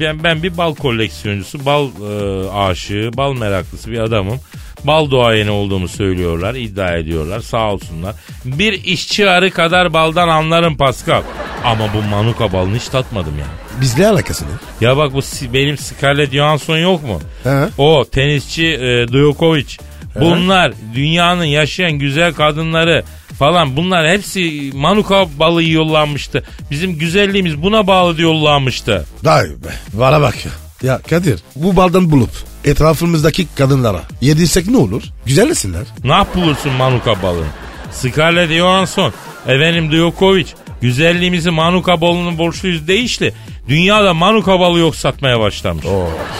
ben, 0.00 0.24
ben 0.24 0.42
bir 0.42 0.56
bal 0.56 0.74
koleksiyoncusu, 0.74 1.66
bal 1.66 1.88
e, 1.88 2.48
aşığı, 2.50 3.10
bal 3.16 3.32
meraklısı 3.34 3.90
bir 3.90 3.98
adamım. 3.98 4.40
Bal 4.84 5.10
doğayeni 5.10 5.50
olduğumu 5.50 5.88
söylüyorlar, 5.88 6.54
iddia 6.54 6.96
ediyorlar 6.96 7.40
sağ 7.40 7.72
olsunlar. 7.72 8.14
Bir 8.44 8.84
işçi 8.84 9.30
arı 9.30 9.50
kadar 9.50 9.92
baldan 9.92 10.28
anlarım 10.28 10.76
Pascal. 10.76 11.22
Ama 11.64 11.94
bu 11.94 12.02
manuka 12.02 12.52
balını 12.52 12.76
hiç 12.76 12.88
tatmadım 12.88 13.38
yani. 13.38 13.80
Bizle 13.80 14.08
alakası 14.08 14.44
ne? 14.44 14.86
Ya 14.86 14.96
bak 14.96 15.12
bu 15.14 15.20
benim 15.52 15.78
Scarlett 15.78 16.32
Johansson 16.32 16.78
yok 16.78 17.02
mu? 17.02 17.20
He. 17.44 17.68
O 17.78 18.04
tenisçi 18.12 18.66
e, 18.66 19.08
Djokovic. 19.08 19.76
Bunlar 20.20 20.72
dünyanın 20.94 21.44
yaşayan 21.44 21.92
güzel 21.92 22.34
kadınları 22.34 23.04
falan 23.38 23.76
bunlar 23.76 24.10
hepsi 24.10 24.70
manuka 24.74 25.26
balı 25.38 25.64
yollanmıştı. 25.64 26.44
Bizim 26.70 26.98
güzelliğimiz 26.98 27.62
buna 27.62 27.86
bağlı 27.86 28.22
yollanmıştı. 28.22 29.06
Vay 29.22 29.44
be. 29.44 29.72
Vara 29.94 30.20
bak 30.20 30.44
ya. 30.46 30.52
Ya 30.82 30.98
Kadir 31.10 31.40
bu 31.56 31.76
baldan 31.76 32.10
bulup 32.10 32.30
etrafımızdaki 32.64 33.46
kadınlara 33.54 34.02
yedirsek 34.20 34.66
ne 34.68 34.76
olur? 34.76 35.02
Güzellesinler. 35.26 35.82
Ne 36.04 36.24
bulursun 36.34 36.72
manuka 36.72 37.22
balını? 37.22 37.46
Scarlett 37.92 38.50
Johansson, 38.52 39.12
efendim 39.46 39.92
Djokovic. 39.92 40.46
Güzelliğimizi 40.80 41.50
manuka 41.50 42.00
balının 42.00 42.38
borçluyuz 42.38 42.88
değişti. 42.88 43.34
Dünyada 43.68 44.14
manuka 44.14 44.60
balı 44.60 44.78
yok 44.78 44.96
satmaya 44.96 45.40
başlamış. 45.40 45.84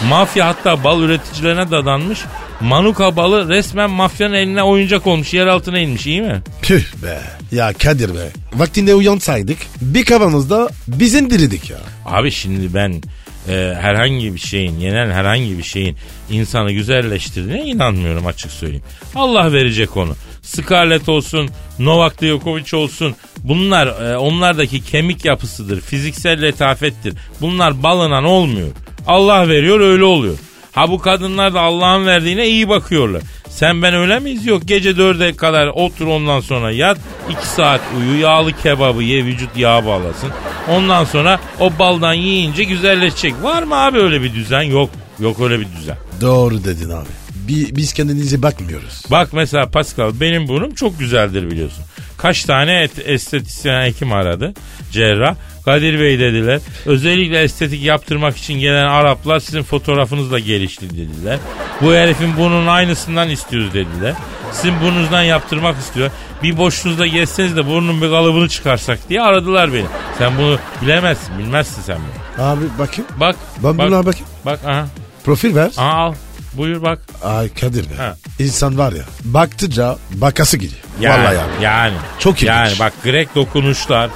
Mafya 0.08 0.46
hatta 0.46 0.84
bal 0.84 1.02
üreticilerine 1.02 1.70
dadanmış. 1.70 2.20
Manuka 2.60 3.16
balı 3.16 3.48
resmen 3.48 3.90
mafyanın 3.90 4.34
eline 4.34 4.62
oyuncak 4.62 5.06
olmuş. 5.06 5.34
Yer 5.34 5.46
altına 5.46 5.78
inmiş 5.78 6.06
iyi 6.06 6.22
mi? 6.22 6.42
Tüh 6.62 6.82
be. 7.02 7.20
Ya 7.52 7.72
Kadir 7.72 8.14
be. 8.14 8.30
Vaktinde 8.54 8.94
uyansaydık 8.94 9.58
bir 9.80 10.04
kavanozda 10.04 10.68
bizim 10.88 11.30
diridik 11.30 11.70
ya. 11.70 11.78
Abi 12.06 12.30
şimdi 12.30 12.74
ben 12.74 13.02
e, 13.48 13.74
herhangi 13.80 14.34
bir 14.34 14.40
şeyin, 14.40 14.78
yenen 14.78 15.10
herhangi 15.10 15.58
bir 15.58 15.62
şeyin 15.62 15.96
insanı 16.30 16.72
güzelleştirdiğine 16.72 17.62
inanmıyorum 17.62 18.26
açık 18.26 18.50
söyleyeyim. 18.50 18.84
Allah 19.14 19.52
verecek 19.52 19.96
onu. 19.96 20.14
Scarlett 20.42 21.08
olsun, 21.08 21.50
Novak 21.78 22.22
Djokovic 22.22 22.76
olsun. 22.76 23.14
Bunlar 23.38 23.86
e, 23.86 24.16
onlardaki 24.18 24.84
kemik 24.84 25.24
yapısıdır, 25.24 25.80
fiziksel 25.80 26.42
letafettir. 26.42 27.14
Bunlar 27.40 27.82
balınan 27.82 28.24
olmuyor. 28.24 28.68
Allah 29.06 29.48
veriyor 29.48 29.80
öyle 29.80 30.04
oluyor. 30.04 30.38
Ha 30.74 30.88
bu 30.90 30.98
kadınlar 30.98 31.54
da 31.54 31.60
Allah'ın 31.60 32.06
verdiğine 32.06 32.46
iyi 32.48 32.68
bakıyorlar. 32.68 33.22
Sen 33.48 33.82
ben 33.82 33.94
öyle 33.94 34.18
miyiz? 34.18 34.46
Yok 34.46 34.62
gece 34.64 34.96
dörde 34.96 35.36
kadar 35.36 35.66
otur 35.66 36.06
ondan 36.06 36.40
sonra 36.40 36.70
yat. 36.70 36.98
iki 37.30 37.46
saat 37.46 37.80
uyu 37.98 38.20
yağlı 38.20 38.52
kebabı 38.52 39.02
ye 39.02 39.24
vücut 39.24 39.56
yağ 39.56 39.86
bağlasın. 39.86 40.30
Ondan 40.70 41.04
sonra 41.04 41.40
o 41.60 41.78
baldan 41.78 42.14
yiyince 42.14 42.64
güzelleşecek. 42.64 43.34
Var 43.42 43.62
mı 43.62 43.74
abi 43.76 43.98
öyle 43.98 44.22
bir 44.22 44.34
düzen? 44.34 44.62
Yok. 44.62 44.90
Yok 45.20 45.40
öyle 45.40 45.60
bir 45.60 45.66
düzen. 45.76 45.96
Doğru 46.20 46.64
dedin 46.64 46.90
abi. 46.90 47.08
Bi- 47.48 47.76
biz 47.76 47.92
kendinize 47.92 48.42
bakmıyoruz. 48.42 49.02
Bak 49.10 49.28
mesela 49.32 49.70
Pascal 49.70 50.12
benim 50.20 50.48
burnum 50.48 50.74
çok 50.74 50.98
güzeldir 50.98 51.50
biliyorsun. 51.50 51.84
Kaç 52.18 52.44
tane 52.44 52.82
et, 52.82 52.90
estetisyen 53.04 53.82
hekim 53.86 54.12
aradı. 54.12 54.54
Cerrah. 54.92 55.34
Kadir 55.64 56.00
Bey 56.00 56.18
dediler. 56.18 56.61
Özellikle 56.87 57.42
estetik 57.42 57.83
yaptırmak 57.83 58.37
için 58.37 58.54
gelen 58.54 58.87
Araplar 58.87 59.40
sizin 59.40 59.62
fotoğrafınızla 59.62 60.38
gelişti 60.38 60.90
dediler. 60.90 61.38
Bu 61.80 61.92
herifin 61.94 62.37
burnunun 62.37 62.66
aynısından 62.66 63.30
istiyoruz 63.30 63.75
dediler. 63.75 64.14
Sizin 64.52 64.80
burnunuzdan 64.80 65.23
yaptırmak 65.23 65.78
istiyor. 65.78 66.11
Bir 66.42 66.56
boşluğunuzda 66.56 67.06
geçseniz 67.06 67.56
de 67.56 67.66
burnun 67.66 68.02
bir 68.02 68.09
kalıbını 68.11 68.49
çıkarsak 68.49 68.99
diye 69.09 69.23
aradılar 69.23 69.73
beni. 69.73 69.87
Sen 70.18 70.38
bunu 70.38 70.59
bilemezsin, 70.83 71.38
bilmezsin 71.38 71.83
sen 71.83 71.97
bunu. 71.99 72.44
Abi 72.47 72.64
bakayım. 72.78 73.11
Bak. 73.16 73.37
Ben 73.56 73.78
bak, 73.78 73.87
bunlara 73.87 74.06
bakayım. 74.06 74.26
Bak 74.47 74.61
aha. 74.66 74.87
Profil 75.25 75.54
ver. 75.54 75.71
Aha 75.76 75.92
al. 75.92 76.14
Buyur 76.52 76.83
bak. 76.83 76.99
Ay 77.23 77.54
Kadir 77.54 77.90
be. 77.90 77.94
Ha. 77.97 78.16
İnsan 78.38 78.78
var 78.78 78.92
ya 78.92 79.02
baktıca 79.25 79.97
bakası 80.11 80.56
gidiyor. 80.56 80.83
Yani, 81.00 81.25
Vallahi 81.25 81.35
yani. 81.35 81.64
Yani. 81.64 81.94
Çok 82.18 82.35
ilginç. 82.35 82.49
Yani 82.49 82.73
bak 82.80 82.92
Grek 83.04 83.35
dokunuşlar. 83.35 84.11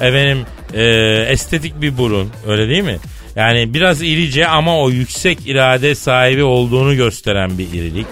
Efendim 0.00 0.46
e, 0.74 0.82
estetik 1.28 1.80
bir 1.82 1.98
burun. 1.98 2.30
Öyle 2.48 2.68
değil 2.68 2.84
mi? 2.84 2.98
Yani 3.36 3.74
biraz 3.74 4.02
irice 4.02 4.48
ama 4.48 4.80
o 4.80 4.90
yüksek 4.90 5.38
irade 5.46 5.94
sahibi 5.94 6.42
olduğunu 6.42 6.96
gösteren 6.96 7.58
bir 7.58 7.68
irilik. 7.72 8.06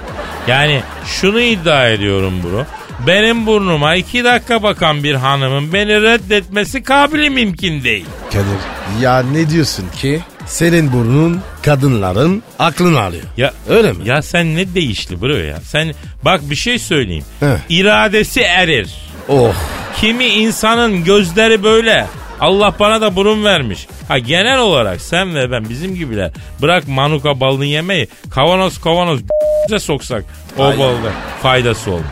Yani 0.48 0.80
şunu 1.06 1.40
iddia 1.40 1.88
ediyorum 1.88 2.32
bro. 2.42 2.64
Benim 3.06 3.46
burnuma 3.46 3.94
iki 3.94 4.24
dakika 4.24 4.62
bakan 4.62 5.04
bir 5.04 5.14
hanımın 5.14 5.72
beni 5.72 6.02
reddetmesi 6.02 6.82
kabili 6.82 7.30
mümkün 7.30 7.84
değil. 7.84 8.06
Kadir 8.32 9.02
ya 9.02 9.22
ne 9.22 9.50
diyorsun 9.50 9.84
ki? 10.00 10.20
Senin 10.46 10.92
burnun 10.92 11.40
kadınların 11.62 12.42
aklını 12.58 13.00
alıyor. 13.00 13.22
Ya 13.36 13.52
Öyle 13.68 13.92
mi? 13.92 13.98
Ya 14.08 14.22
sen 14.22 14.56
ne 14.56 14.74
değişti 14.74 15.20
bro 15.20 15.36
ya? 15.36 15.60
Sen 15.60 15.94
bak 16.24 16.40
bir 16.50 16.56
şey 16.56 16.78
söyleyeyim. 16.78 17.24
Heh. 17.40 17.46
İradesi 17.68 18.40
erir. 18.40 18.90
Oh. 19.28 19.54
Kimi 20.00 20.24
insanın 20.24 21.04
gözleri 21.04 21.62
böyle. 21.62 22.06
Allah 22.42 22.74
bana 22.80 23.00
da 23.00 23.16
burun 23.16 23.44
vermiş. 23.44 23.86
Ha 24.08 24.18
genel 24.18 24.58
olarak 24.58 25.00
sen 25.00 25.34
ve 25.34 25.50
ben 25.50 25.68
bizim 25.68 25.94
gibiler 25.94 26.30
bırak 26.62 26.88
manuka 26.88 27.40
balını 27.40 27.64
yemeyi 27.64 28.08
kavanoz 28.30 28.80
kavanoz 28.80 29.20
bize 29.66 29.78
soksak 29.78 30.24
o 30.58 30.62
balda 30.62 31.12
faydası 31.42 31.90
olmaz. 31.90 32.06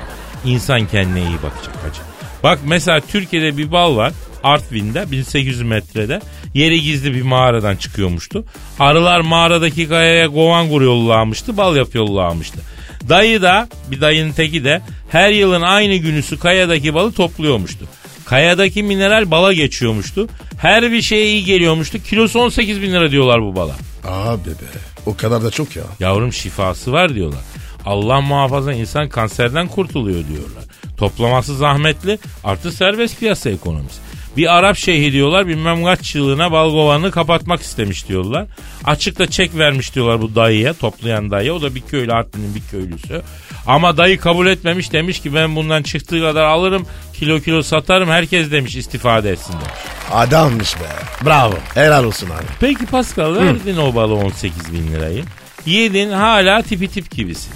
İnsan 0.45 0.87
kendine 0.87 1.21
iyi 1.21 1.37
bakacak 1.43 1.77
hacı. 1.85 2.01
Bak 2.43 2.59
mesela 2.65 3.01
Türkiye'de 3.01 3.57
bir 3.57 3.73
bal 3.73 3.97
var. 3.97 4.13
Artvin'de 4.45 5.11
1800 5.11 5.63
metrede 5.63 6.21
yeri 6.55 6.81
gizli 6.81 7.15
bir 7.15 7.23
mağaradan 7.23 7.77
çıkıyormuştu. 7.77 8.45
Arılar 8.79 9.21
mağaradaki 9.21 9.89
kayaya 9.89 10.29
kovan 10.29 10.69
kuruyorlarmıştı 10.69 11.57
bal 11.57 11.77
yapıyorlarmıştı. 11.77 12.59
Dayı 13.09 13.43
da 13.43 13.69
bir 13.91 14.01
dayının 14.01 14.33
teki 14.33 14.65
de 14.65 14.81
her 15.11 15.31
yılın 15.31 15.63
aynı 15.63 15.95
günüsü 15.95 16.39
kayadaki 16.39 16.95
balı 16.95 17.13
topluyormuştu. 17.13 17.87
Kayadaki 18.31 18.83
mineral 18.83 19.31
bala 19.31 19.53
geçiyormuştu. 19.53 20.29
Her 20.59 20.93
bir 20.93 21.03
şeye 21.03 21.27
iyi 21.27 21.45
geliyormuştu. 21.45 21.99
Kilosu 22.03 22.41
18 22.41 22.83
bin 22.83 22.93
lira 22.93 23.11
diyorlar 23.11 23.43
bu 23.43 23.57
bala. 23.57 23.77
Abi 24.05 24.49
be. 24.51 24.79
O 25.07 25.17
kadar 25.17 25.43
da 25.45 25.51
çok 25.51 25.77
ya. 25.77 25.83
Yavrum 26.01 26.33
şifası 26.33 26.93
var 26.93 27.15
diyorlar. 27.15 27.41
Allah 27.87 28.21
muhafaza 28.21 28.73
insan 28.73 29.09
kanserden 29.09 29.69
kurtuluyor 29.69 30.29
diyorlar. 30.29 30.65
Toplaması 30.97 31.57
zahmetli 31.57 32.19
artı 32.45 32.73
serbest 32.73 33.19
piyasa 33.21 33.51
ekonomisi. 33.51 34.01
Bir 34.37 34.57
Arap 34.57 34.77
şeyhi 34.77 35.13
diyorlar 35.13 35.47
bilmem 35.47 35.85
kaç 35.85 36.15
yılına 36.15 36.53
balgovanını 36.53 37.11
kapatmak 37.11 37.61
istemiş 37.61 38.09
diyorlar. 38.09 38.47
Açıkta 38.85 39.27
çek 39.27 39.57
vermiş 39.57 39.95
diyorlar 39.95 40.21
bu 40.21 40.35
dayıya 40.35 40.75
toplayan 40.75 41.31
dayıya. 41.31 41.55
O 41.55 41.63
da 41.63 41.75
bir 41.75 41.81
köylü 41.81 42.13
Artvin'in 42.13 42.55
bir 42.55 42.63
köylüsü. 42.71 43.23
Ama 43.67 43.97
dayı 43.97 44.19
kabul 44.21 44.47
etmemiş 44.47 44.93
demiş 44.93 45.21
ki 45.21 45.35
ben 45.35 45.57
bundan 45.57 45.83
çıktığı 45.83 46.21
kadar 46.21 46.45
alırım 46.45 46.87
kilo 47.15 47.41
kilo 47.41 47.63
satarım 47.63 48.09
herkes 48.11 48.51
demiş 48.51 48.77
istifade 48.77 49.31
etsin 49.31 49.53
demiş. 49.53 49.81
Adammış 50.13 50.77
be. 50.77 50.85
Bravo. 51.27 51.55
Helal 51.75 52.05
olsun 52.05 52.27
abi. 52.27 52.45
Peki 52.61 52.87
Pascal 52.87 53.35
verdin 53.35 53.77
o 53.77 53.95
balı 53.95 54.15
18 54.15 54.73
bin 54.73 54.93
lirayı. 54.93 55.25
Yedin 55.67 56.11
hala 56.11 56.63
tipi 56.63 56.89
tip 56.89 57.11
gibisin. 57.11 57.53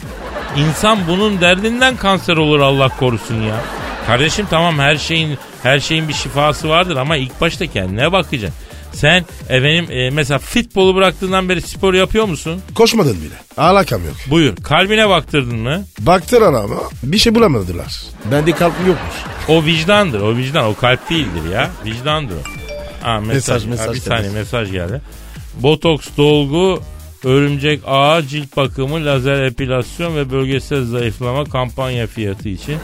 İnsan 0.57 0.99
bunun 1.09 1.41
derdinden 1.41 1.97
kanser 1.97 2.37
olur 2.37 2.61
Allah 2.61 2.89
korusun 2.89 3.43
ya. 3.43 3.61
Kardeşim 4.07 4.47
tamam 4.51 4.79
her 4.79 4.97
şeyin 4.97 5.39
her 5.63 5.81
şeyin 5.81 6.09
bir 6.09 6.13
şifası 6.13 6.69
vardır 6.69 6.97
ama 6.97 7.17
ilk 7.17 7.41
başta 7.41 7.67
kendine 7.67 8.13
bakacaksın. 8.13 8.59
Sen 8.93 9.25
efendim 9.49 9.87
e, 9.91 10.11
mesela 10.11 10.39
futbolu 10.39 10.95
bıraktığından 10.95 11.49
beri 11.49 11.63
spor 11.63 11.95
yapıyor 11.95 12.25
musun? 12.25 12.63
Koşmadın 12.75 13.17
bile. 13.17 13.35
Alakam 13.57 14.05
yok. 14.07 14.15
Buyur. 14.31 14.57
Kalbine 14.57 15.09
baktırdın 15.09 15.59
mı? 15.59 15.85
Baktılar 16.01 16.53
ama 16.53 16.77
bir 17.03 17.19
şey 17.19 17.35
bulamadılar. 17.35 18.03
Bende 18.31 18.53
kalp 18.53 18.73
yokmuş. 18.87 19.15
O 19.49 19.65
vicdandır. 19.65 20.21
O 20.21 20.37
vicdan. 20.37 20.65
O 20.65 20.75
kalp 20.75 21.11
değildir 21.11 21.51
ya. 21.53 21.71
Vicdandır 21.85 22.35
o. 22.35 22.39
Ha, 23.07 23.21
mesaj, 23.21 23.65
Mesaj, 23.65 23.65
mesaj 23.67 23.89
ha, 23.89 23.93
bir 23.95 24.01
saniye 24.01 24.31
mesaj 24.33 24.71
geldi. 24.73 25.01
Botoks 25.55 26.09
dolgu, 26.17 26.83
örümcek 27.25 27.81
ağı, 27.87 28.23
cilt 28.23 28.57
bakımı, 28.57 29.05
lazer 29.05 29.43
epilasyon 29.43 30.17
ve 30.17 30.31
bölgesel 30.31 30.85
zayıflama 30.85 31.45
kampanya 31.45 32.07
fiyatı 32.07 32.49
için 32.49 32.77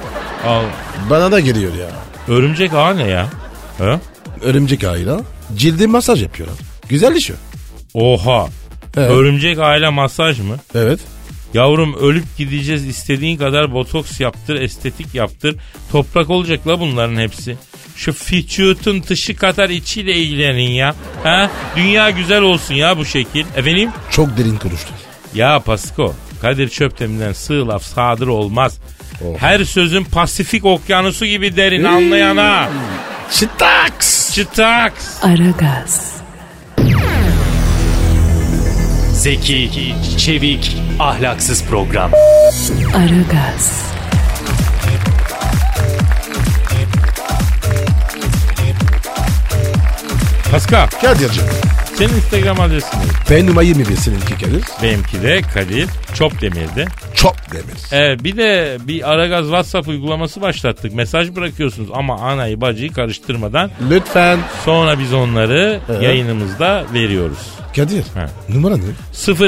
al. 0.47 0.65
Bana 1.11 1.33
da 1.33 1.41
geliyor 1.41 1.73
ya. 1.75 1.89
Örümcek 2.35 2.75
ağı 2.75 2.97
ne 2.97 3.07
ya? 3.07 3.31
Ha? 3.79 4.01
Örümcek 4.43 4.85
ağıyla 4.85 5.21
cildi 5.57 5.87
masaj 5.87 6.23
yapıyorlar. 6.23 6.59
Güzel 6.89 7.15
iş 7.17 7.31
o. 7.31 7.35
Oha. 7.95 8.49
Evet. 8.97 9.11
Örümcek 9.11 9.59
ağıyla 9.59 9.91
masaj 9.91 10.41
mı? 10.41 10.57
Evet. 10.75 11.01
Yavrum 11.55 11.95
ölüp 11.95 12.37
gideceğiz 12.39 12.87
istediğin 12.87 13.37
kadar 13.37 13.73
botoks 13.73 14.21
yaptır, 14.21 14.55
estetik 14.61 15.15
yaptır. 15.15 15.57
Toprak 15.93 16.31
olacak 16.31 16.69
la 16.69 16.81
bunların 16.81 17.17
hepsi. 17.17 17.57
Şu 18.01 18.15
vücutun 18.33 19.03
dışı 19.03 19.37
kadar 19.37 19.71
içiyle 19.71 20.15
ilgilenin 20.15 20.71
ya. 20.71 20.95
Ha? 21.23 21.51
Dünya 21.77 22.11
güzel 22.11 22.43
olsun 22.43 22.75
ya 22.75 22.99
bu 22.99 23.05
şekil. 23.05 23.45
Efendim? 23.57 23.91
Çok 24.11 24.37
derin 24.37 24.57
konuştun. 24.57 24.95
Ya 25.35 25.61
Pasko, 25.61 26.15
Kadir 26.43 26.69
Çöptem'den 26.69 27.33
sığ 27.33 27.69
laf 27.69 27.83
sadır 27.83 28.27
olmaz. 28.27 28.79
Oh. 29.25 29.39
Her 29.39 29.65
sözün 29.65 30.05
Pasifik 30.05 30.65
okyanusu 30.65 31.27
gibi 31.27 31.57
derin 31.57 31.85
anlayana. 31.85 32.69
Çıtaks. 33.33 34.35
Çıtaks. 34.35 35.25
Aragaz, 35.25 36.17
Zeki, 39.13 39.95
çevik, 40.19 40.77
ahlaksız 40.99 41.65
program. 41.65 42.11
Aragaz, 42.95 43.93
Pascal, 50.51 50.87
Kadir'cim. 51.03 51.43
senin 51.95 52.15
Instagram 52.15 52.61
adresin 52.61 52.99
ne? 52.99 53.03
Ben 53.31 53.47
numara 53.47 53.65
21 53.65 53.97
seninki 53.97 54.35
Kadir. 54.35 54.65
Benimki 54.83 55.23
de 55.23 55.41
Kadir 55.55 55.89
Çopdemir'de. 56.15 56.85
Çok 57.15 57.37
demir. 57.53 57.77
Evet 57.93 58.25
bir 58.25 58.37
de 58.37 58.79
bir 58.81 59.11
Aragaz 59.13 59.45
WhatsApp 59.45 59.89
uygulaması 59.89 60.41
başlattık. 60.41 60.95
Mesaj 60.95 61.37
bırakıyorsunuz 61.37 61.89
ama 61.95 62.15
anayı 62.21 62.61
bacıyı 62.61 62.93
karıştırmadan. 62.93 63.71
Lütfen. 63.91 64.39
Sonra 64.65 64.99
biz 64.99 65.13
onları 65.13 65.81
Evet. 65.91 66.03
yayınımızda 66.03 66.85
veriyoruz. 66.95 67.39
Kadir. 67.77 68.05
Ha. 68.15 68.31
Numara 68.49 68.77
ne? 68.77 68.83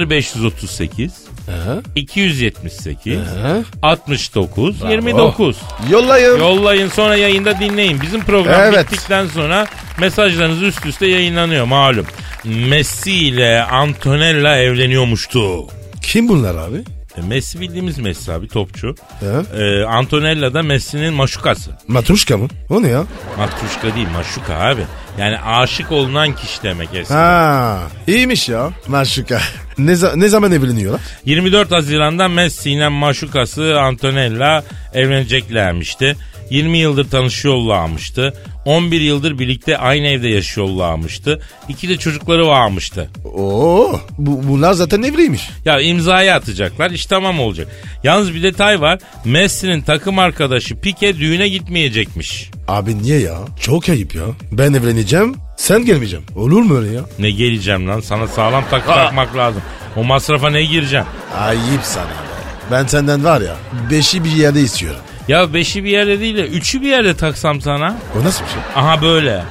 0538 0.09 1.13
Aha. 1.49 1.77
278 1.95 3.19
Aha. 3.19 3.57
69 3.83 4.83
29. 4.91 5.57
Yollayın. 5.91 6.39
Yollayın 6.39 6.89
sonra 6.89 7.17
yayında 7.17 7.59
dinleyin. 7.61 8.01
Bizim 8.01 8.21
program 8.25 8.61
Evet. 8.61 8.85
bittikten 8.93 9.27
sonra 9.27 9.67
mesajlarınız 10.01 10.63
üst 10.63 10.87
üste 10.87 11.07
yayınlanıyor 11.07 11.65
malum. 11.65 12.07
Messi 12.45 13.13
ile 13.13 13.63
Antonella 13.63 14.57
evleniyormuştu. 14.57 15.67
Kim 16.03 16.29
bunlar 16.29 16.55
abi? 16.55 16.77
E, 17.19 17.21
Messi 17.29 17.61
bildiğimiz 17.61 17.99
Messi 17.99 18.33
abi 18.33 18.49
topçu. 18.49 18.95
Ha? 19.21 19.59
E, 19.63 19.83
Antonella 19.85 20.55
da 20.55 20.63
Messi'nin 20.63 21.15
maşukası. 21.15 21.71
Matruşka 21.89 22.37
mı? 22.37 22.49
O 22.71 22.83
ne 22.83 22.89
ya? 22.89 23.05
Matruşka 23.39 23.95
değil 23.95 24.09
maşuka 24.17 24.55
abi. 24.55 24.83
Yani 25.19 25.39
aşık 25.39 25.93
olunan 25.93 26.35
kişi 26.37 26.63
demek 26.63 26.89
eskiden. 26.95 27.17
Ha, 27.19 27.79
iyiymiş 28.07 28.49
ya. 28.49 28.71
Maşuka. 28.89 29.41
Ne, 29.79 29.93
za- 29.93 30.17
ne 30.21 30.29
zaman 30.29 30.53
evleniyorlar? 30.53 31.01
24 31.25 31.73
Haziran'da 31.73 32.29
Messi 32.29 32.71
ile 32.71 32.89
maşukası 32.89 33.81
Antonella 33.81 34.65
evleneceklermişti. 34.95 36.17
20 36.51 36.79
yıldır 36.79 37.11
tanışıyorlarmıştı. 37.11 38.35
11 38.65 39.01
yıldır 39.01 39.39
birlikte 39.39 39.79
aynı 39.79 40.07
evde 40.07 40.29
yaşıyorlarmıştı. 40.29 41.41
İki 41.69 41.89
de 41.89 41.97
çocukları 41.97 42.47
varmıştı. 42.47 43.11
Oo, 43.35 44.01
bu, 44.19 44.49
bunlar 44.49 44.73
zaten 44.73 45.03
evliymiş. 45.03 45.51
Ya 45.65 45.81
imzayı 45.81 46.35
atacaklar 46.35 46.91
iş 46.91 47.07
tamam 47.07 47.41
olacak. 47.41 47.69
Yalnız 48.05 48.35
bir 48.35 48.43
detay 48.43 48.81
var. 48.81 48.99
Messi'nin 49.25 49.81
takım 49.81 50.19
arkadaşı 50.19 50.81
Pique 50.81 51.17
düğüne 51.19 51.49
gitmeyecekmiş. 51.49 52.51
Abi 52.69 53.03
niye 53.03 53.19
ya? 53.21 53.39
Çok 53.61 53.89
ayıp 53.89 54.15
ya. 54.15 54.23
Ben 54.53 54.73
evleneceğim, 54.73 55.35
sen 55.57 55.85
gelmeyeceğim. 55.85 56.25
Olur 56.37 56.63
mu 56.63 56.79
öyle 56.79 56.95
ya? 56.95 57.03
Ne 57.19 57.31
geleceğim 57.31 57.89
lan 57.89 58.01
sana 58.01 58.27
sağlam 58.27 58.65
takı 58.71 58.87
takmak 58.87 59.37
lazım. 59.37 59.63
O 59.97 60.05
masrafa 60.05 60.51
ne 60.51 60.65
gireceğim? 60.65 61.07
Ayıp 61.39 61.83
sana 61.83 62.05
be. 62.05 62.33
Ben 62.71 62.87
senden 62.87 63.25
var 63.25 63.41
ya, 63.41 63.57
beşi 63.91 64.25
bir 64.25 64.31
yerde 64.31 64.61
istiyorum. 64.61 65.01
Ya 65.29 65.55
beşi 65.55 65.85
bir 65.85 65.91
yerde 65.91 66.21
değil 66.21 66.37
de 66.37 66.47
üçü 66.47 66.83
bir 66.83 66.89
yerde 66.89 67.17
taksam 67.17 67.61
sana. 67.61 67.97
O 68.21 68.25
nasıl 68.25 68.45
bir 68.45 68.51
şey? 68.51 68.61
Aha 68.77 69.03
böyle. 69.03 69.43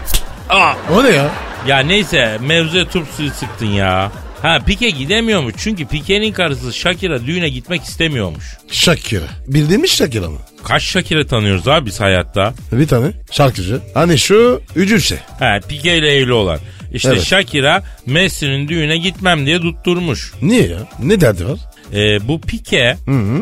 O 0.93 1.03
ne 1.03 1.09
ya? 1.09 1.29
Ya 1.67 1.79
neyse 1.79 2.37
mevzuya 2.41 2.87
turp 2.87 3.07
suyu 3.17 3.31
sıktın 3.31 3.65
ya. 3.65 4.11
Ha 4.41 4.59
Pike 4.65 4.89
gidemiyormuş 4.89 5.53
çünkü 5.57 5.85
Pike'nin 5.87 6.33
karısı 6.33 6.73
Shakira 6.73 7.25
düğüne 7.25 7.49
gitmek 7.49 7.83
istemiyormuş. 7.83 8.45
Shakira. 8.71 9.25
Bildiğin 9.47 9.81
mi 9.81 9.87
Shakira 9.87 10.29
mı? 10.29 10.37
Kaç 10.63 10.83
Shakira 10.83 11.27
tanıyoruz 11.27 11.67
abi 11.67 11.85
biz 11.85 11.99
hayatta? 12.01 12.53
Bir 12.71 12.87
tane 12.87 13.07
şarkıcı. 13.31 13.81
Hani 13.93 14.17
şu 14.17 14.61
üçüncü. 14.75 15.17
Ha 15.39 15.59
Pike 15.69 15.97
ile 15.97 16.15
evli 16.15 16.33
olan. 16.33 16.59
İşte 16.93 17.09
Evet. 17.09 17.23
Shakira 17.23 17.83
Messi'nin 18.05 18.67
düğüne 18.67 18.97
gitmem 18.97 19.45
diye 19.45 19.61
tutturmuş. 19.61 20.33
Niye 20.41 20.67
ya? 20.67 20.77
Ne 21.03 21.21
derdi 21.21 21.47
var? 21.49 21.59
Ee, 21.93 22.27
bu 22.27 22.41
Pike 22.41 22.97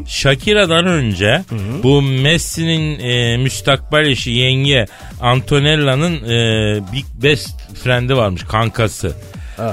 Shakira'dan 0.07 0.85
önce 0.85 1.41
bu 1.83 2.01
Messi'nin 2.01 2.99
e, 2.99 3.37
müstakbel 3.37 4.05
eşi 4.07 4.31
yenge 4.31 4.85
Antonella'nın 5.21 6.15
e, 6.29 6.93
big 6.93 7.05
best 7.23 7.73
friend'i 7.83 8.17
varmış 8.17 8.43
kankası. 8.43 9.15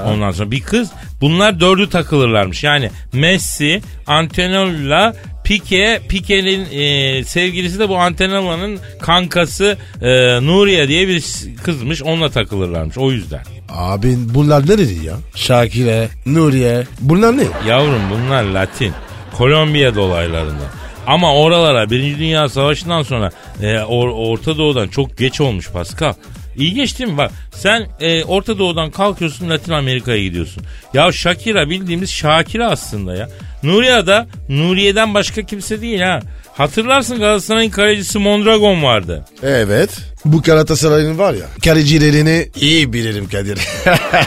Ondan 0.05 0.31
sonra 0.31 0.51
bir 0.51 0.61
kız 0.61 0.91
bunlar 1.21 1.59
dördü 1.59 1.89
takılırlarmış. 1.89 2.63
Yani 2.63 2.89
Messi, 3.13 3.81
Antonella, 4.07 5.13
Pique, 5.43 6.01
Pique'nin 6.09 6.67
e, 6.71 7.23
sevgilisi 7.23 7.79
de 7.79 7.89
bu 7.89 7.97
Antonella'nın 7.97 8.79
kankası 9.01 9.77
e, 10.01 10.07
Nuriye 10.45 10.87
diye 10.87 11.07
bir 11.07 11.23
kızmış. 11.63 12.03
Onunla 12.03 12.29
takılırlarmış 12.29 12.97
o 12.97 13.11
yüzden. 13.11 13.56
Abi 13.69 14.15
bunlar 14.33 14.67
nereli 14.69 15.05
ya? 15.05 15.13
Şakire, 15.35 16.09
Nuriye. 16.25 16.87
Bunlar 17.01 17.37
ne? 17.37 17.43
Yavrum 17.67 18.01
bunlar 18.11 18.43
Latin. 18.43 18.93
Kolombiya 19.37 19.95
dolaylarında. 19.95 20.63
Ama 21.07 21.33
oralara 21.35 21.89
Birinci 21.89 22.19
Dünya 22.19 22.49
Savaşı'ndan 22.49 23.01
sonra 23.03 23.31
e, 23.61 23.65
Or- 23.65 24.29
Orta 24.31 24.57
Doğu'dan 24.57 24.87
çok 24.87 25.17
geç 25.17 25.41
olmuş 25.41 25.69
Pascal. 25.69 26.13
İlginç 26.55 26.99
değil 26.99 27.11
mi? 27.11 27.17
Bak 27.17 27.31
sen 27.51 27.87
e, 27.99 28.23
Orta 28.23 28.59
Doğu'dan 28.59 28.91
kalkıyorsun 28.91 29.49
Latin 29.49 29.71
Amerika'ya 29.71 30.23
gidiyorsun. 30.23 30.63
Ya 30.93 31.11
Shakira 31.11 31.69
bildiğimiz 31.69 32.09
Shakira 32.11 32.69
aslında 32.71 33.15
ya. 33.15 33.29
Nuriye 33.67 34.07
da 34.07 34.27
Nuriye'den 34.49 35.13
başka 35.13 35.41
kimse 35.41 35.81
değil 35.81 35.99
ha. 36.01 36.19
Hatırlarsın 36.53 37.19
Galatasaray'ın 37.19 37.69
kalecisi 37.69 38.19
Mondragon 38.19 38.83
vardı. 38.83 39.25
Evet. 39.43 39.89
Bu 40.25 40.41
Galatasaray'ın 40.41 41.17
var 41.17 41.33
ya. 41.33 41.45
Kalecilerini 41.63 42.49
iyi 42.55 42.93
bilirim 42.93 43.29
Kadir. 43.29 43.59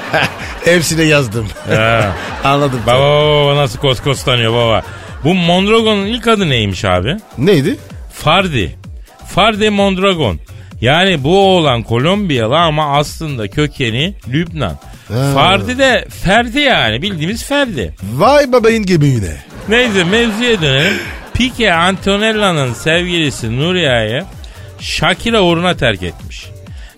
Hepsine 0.65 1.03
yazdım. 1.03 1.47
Ha. 1.69 2.17
Anladım. 2.45 2.81
baba 2.87 3.01
baba 3.01 3.45
baba 3.45 3.57
nasıl 3.57 3.79
kos 3.79 4.01
kos 4.01 4.25
tanıyor 4.25 4.53
baba. 4.53 4.83
Bu 5.25 5.35
Mondragon'un 5.35 6.07
ilk 6.07 6.27
adı 6.29 6.49
neymiş 6.51 6.85
abi? 6.85 7.17
Neydi? 7.39 7.77
Fardi. 8.13 8.77
Fardi 9.27 9.71
Mondragon. 9.71 10.39
Yani 10.81 11.25
bu 11.25 11.39
oğlan 11.39 11.83
Kolombiyalı 11.83 12.59
ama 12.59 12.99
aslında 12.99 13.49
kökeni 13.49 14.15
Lübnan. 14.29 14.79
Ha. 15.13 15.33
Fardi 15.35 15.79
de 15.79 16.07
Ferdi 16.25 16.59
yani 16.61 17.03
bildiğimiz 17.03 17.45
Ferdi. 17.45 17.95
Vay 18.03 18.53
babayın 18.53 18.87
gemine. 18.87 19.37
Neyse 19.69 20.05
mevzuya 20.05 20.63
dönelim. 20.63 20.93
Pique 21.35 21.73
Antonella'nın 21.75 22.75
sevgilisi 22.75 23.57
Nuriye'yi 23.59 24.23
Shakira 24.81 25.43
uğruna 25.43 25.77
terk 25.77 26.03
etmiş. 26.03 26.47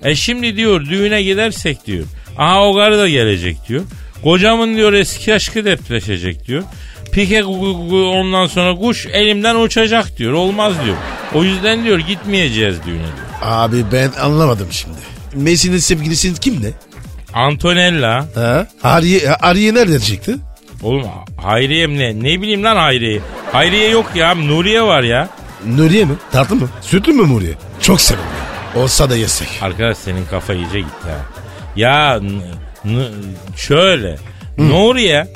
E 0.05 0.15
şimdi 0.15 0.57
diyor 0.57 0.87
düğüne 0.87 1.23
gidersek 1.23 1.87
diyor. 1.87 2.05
Aha 2.39 2.69
o 2.69 2.75
karı 2.75 2.99
da 2.99 3.09
gelecek 3.09 3.57
diyor. 3.69 3.83
Kocamın 4.25 4.77
diyor 4.77 4.93
eski 4.93 5.35
aşkı 5.35 5.65
depreşecek 5.65 6.47
diyor. 6.47 6.63
Pike 7.13 7.45
ondan 7.45 8.47
sonra 8.47 8.77
kuş 8.77 9.07
elimden 9.07 9.55
uçacak 9.55 10.19
diyor. 10.19 10.33
Olmaz 10.33 10.75
diyor. 10.85 10.97
O 11.35 11.45
yüzden 11.45 11.85
diyor 11.85 11.99
gitmeyeceğiz 11.99 12.77
düğüne 12.87 12.97
diyor. 12.97 13.27
Abi 13.43 13.85
ben 13.93 14.11
anlamadım 14.21 14.69
şimdi. 14.71 14.99
Messi'nin 15.35 15.79
sevgilisi 15.79 16.35
kim 16.41 16.63
ne? 16.63 16.71
Antonella. 17.35 18.27
Ha? 18.35 18.67
Ariye, 18.83 19.31
Ariye 19.35 19.75
nereden 19.75 19.99
çıktı? 19.99 20.39
Oğlum 20.83 21.05
Hayriye 21.37 21.87
mi 21.87 21.99
ne? 21.99 22.19
Ne 22.23 22.43
bileyim 22.43 22.65
lan 22.65 22.77
Hayriye. 22.77 23.21
Hayriye 23.53 23.89
yok 23.89 24.11
ya. 24.15 24.35
Nuriye 24.35 24.83
var 24.83 25.03
ya. 25.03 25.29
Nuriye 25.67 26.05
mi? 26.05 26.15
Tatlı 26.33 26.57
mı? 26.57 26.69
Sütlü 26.81 27.13
mü 27.13 27.29
Nuriye? 27.35 27.55
Çok 27.81 28.01
severim. 28.01 28.25
Olsa 28.77 29.11
da 29.11 29.17
yesek. 29.17 29.49
Arkadaş 29.63 29.99
senin 29.99 30.27
kafa 30.27 30.55
iyice 30.55 30.81
gitti 30.81 31.05
ha. 31.05 31.19
Ya 31.77 32.21
şöyle. 33.57 34.17
Nuriye 34.59 35.27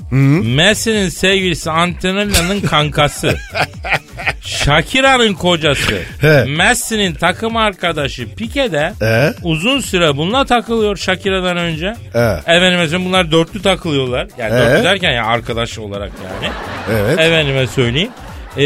Messi'nin 0.56 1.08
sevgilisi 1.08 1.70
Antonella'nın 1.70 2.60
kankası. 2.60 3.36
Shakira'nın 4.40 5.34
kocası. 5.34 5.98
He. 6.20 6.44
Messi'nin 6.44 7.14
takım 7.14 7.56
arkadaşı 7.56 8.34
Pique 8.34 8.72
de 8.72 8.92
He? 9.00 9.32
uzun 9.42 9.80
süre 9.80 10.16
bununla 10.16 10.44
takılıyor 10.44 10.96
Shakira'dan 10.96 11.56
önce. 11.56 11.86
He. 12.12 12.18
Efendim 12.46 12.78
mesela 12.78 13.04
bunlar 13.04 13.30
dörtlü 13.32 13.62
takılıyorlar. 13.62 14.28
Yani 14.38 14.54
He. 14.54 14.58
dörtlü 14.58 14.84
derken 14.84 15.12
ya 15.12 15.24
arkadaş 15.26 15.78
olarak 15.78 16.12
yani. 16.24 16.52
Evet. 16.92 17.18
Efendime 17.20 17.66
söyleyeyim. 17.66 18.10
Ee, 18.56 18.62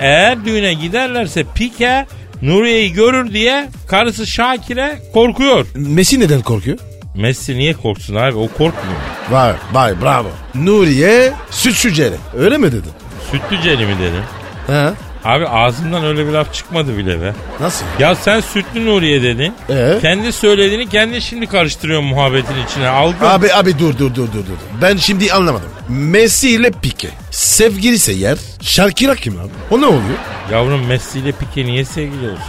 eğer 0.00 0.44
düğüne 0.44 0.74
giderlerse 0.74 1.44
Pike 1.54 2.06
Nuriye'yi 2.42 2.92
görür 2.92 3.32
diye 3.32 3.68
karısı 3.88 4.26
Şakir'e 4.26 4.98
korkuyor. 5.12 5.66
Messi 5.74 6.20
neden 6.20 6.40
korkuyor? 6.42 6.78
Messi 7.14 7.56
niye 7.58 7.72
korksun 7.72 8.14
abi 8.14 8.36
o 8.36 8.48
korkmuyor. 8.48 9.00
Vay 9.30 9.52
vay 9.72 10.00
bravo. 10.02 10.28
Nuriye 10.54 11.32
süt 11.50 11.74
şücere. 11.76 12.14
Öyle 12.36 12.58
mi 12.58 12.72
dedin? 12.72 12.92
Sütlüceli 13.30 13.86
mi 13.86 13.94
dedim. 14.00 14.22
Ha? 14.66 14.92
Abi 15.24 15.48
ağzımdan 15.48 16.04
öyle 16.04 16.26
bir 16.26 16.32
laf 16.32 16.54
çıkmadı 16.54 16.98
bile 16.98 17.20
be. 17.22 17.32
Nasıl? 17.60 17.84
Ya 17.98 18.14
sen 18.14 18.40
sütlü 18.40 18.86
Nuriye 18.86 19.22
dedin. 19.22 19.54
Ee? 19.70 19.98
Kendi 20.00 20.32
söylediğini 20.32 20.88
kendi 20.88 21.22
şimdi 21.22 21.46
karıştırıyor 21.46 22.00
muhabbetin 22.00 22.54
içine. 22.68 22.88
Algı. 22.88 23.28
Abi 23.28 23.52
abi 23.52 23.78
dur 23.78 23.98
dur 23.98 24.10
dur 24.14 24.26
dur 24.32 24.32
dur. 24.46 24.80
Ben 24.82 24.96
şimdi 24.96 25.32
anlamadım. 25.32 25.68
Messi 25.88 26.50
ile 26.50 26.70
Pique. 26.70 27.10
Sevgilisi 27.30 28.12
yer. 28.12 28.38
Şarkira 28.62 29.14
kim 29.14 29.40
abi? 29.40 29.50
O 29.70 29.80
ne 29.80 29.86
oluyor? 29.86 30.18
Yavrum 30.52 30.86
Messi 30.86 31.18
ile 31.18 31.32
Pique 31.32 31.66
niye 31.66 31.84
sevgili 31.84 32.30
olsun? 32.30 32.44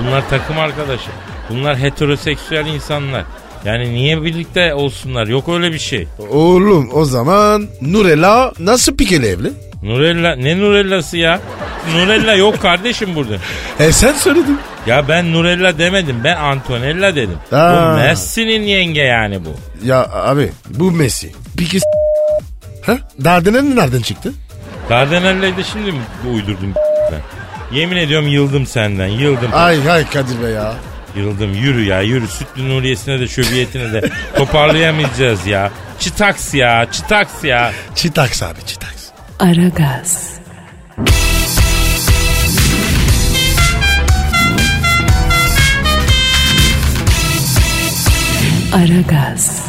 Bunlar 0.00 0.28
takım 0.30 0.58
arkadaşı. 0.58 1.10
Bunlar 1.50 1.78
heteroseksüel 1.78 2.66
insanlar. 2.66 3.24
Yani 3.66 3.94
niye 3.94 4.22
birlikte 4.22 4.74
olsunlar? 4.74 5.26
Yok 5.26 5.48
öyle 5.48 5.72
bir 5.72 5.78
şey. 5.78 6.08
Oğlum 6.30 6.90
o 6.92 7.04
zaman 7.04 7.66
Nurella 7.82 8.52
nasıl 8.58 8.96
Pique'li 8.96 9.26
evli? 9.26 9.52
Nurella 9.82 10.36
ne 10.36 10.58
Nurella'sı 10.58 11.16
ya? 11.16 11.40
Nurella 11.94 12.34
yok 12.34 12.62
kardeşim 12.62 13.14
burada. 13.14 13.34
E 13.80 13.92
sen 13.92 14.12
söyledin. 14.12 14.58
Ya 14.86 15.08
ben 15.08 15.32
Nurella 15.32 15.78
demedim. 15.78 16.16
Ben 16.24 16.36
Antonella 16.36 17.16
dedim. 17.16 17.38
Aa. 17.52 17.92
Bu 17.92 17.96
Messi'nin 17.96 18.62
yenge 18.62 19.00
yani 19.00 19.44
bu. 19.44 19.48
Ya 19.86 20.06
abi 20.12 20.50
bu 20.68 20.90
Messi. 20.92 21.32
S- 21.72 21.78
Ha? 22.86 22.98
Dardanel 23.24 23.62
nereden 23.74 24.00
çıktı? 24.02 24.32
Dardanelle'yi 24.90 25.56
de 25.56 25.64
şimdi 25.64 25.92
mi 25.92 25.98
uydurdum 26.34 26.74
ben? 27.12 27.20
Yemin 27.78 27.96
ediyorum 27.96 28.28
yıldım 28.28 28.66
senden. 28.66 29.06
Yıldım. 29.08 29.50
Ay 29.52 29.90
ay 29.90 30.10
Kadir 30.10 30.42
Bey 30.42 30.50
ya. 30.52 30.74
Yıldım. 31.16 31.54
Yürü 31.54 31.84
ya 31.84 32.00
yürü. 32.00 32.28
Sütlü 32.28 32.68
Nuriyesine 32.68 33.20
de 33.20 33.28
şöbiyetine 33.28 33.92
de 33.92 34.10
toparlayamayacağız 34.36 35.46
ya. 35.46 35.70
Çıtaks 36.00 36.54
ya. 36.54 36.86
Çıtaks 36.92 37.44
ya. 37.44 37.72
Çitaks 37.94 38.42
abi 38.42 38.58
çitaks. 38.66 39.06
Aragaz, 39.38 40.30
Aragaz, 48.72 49.66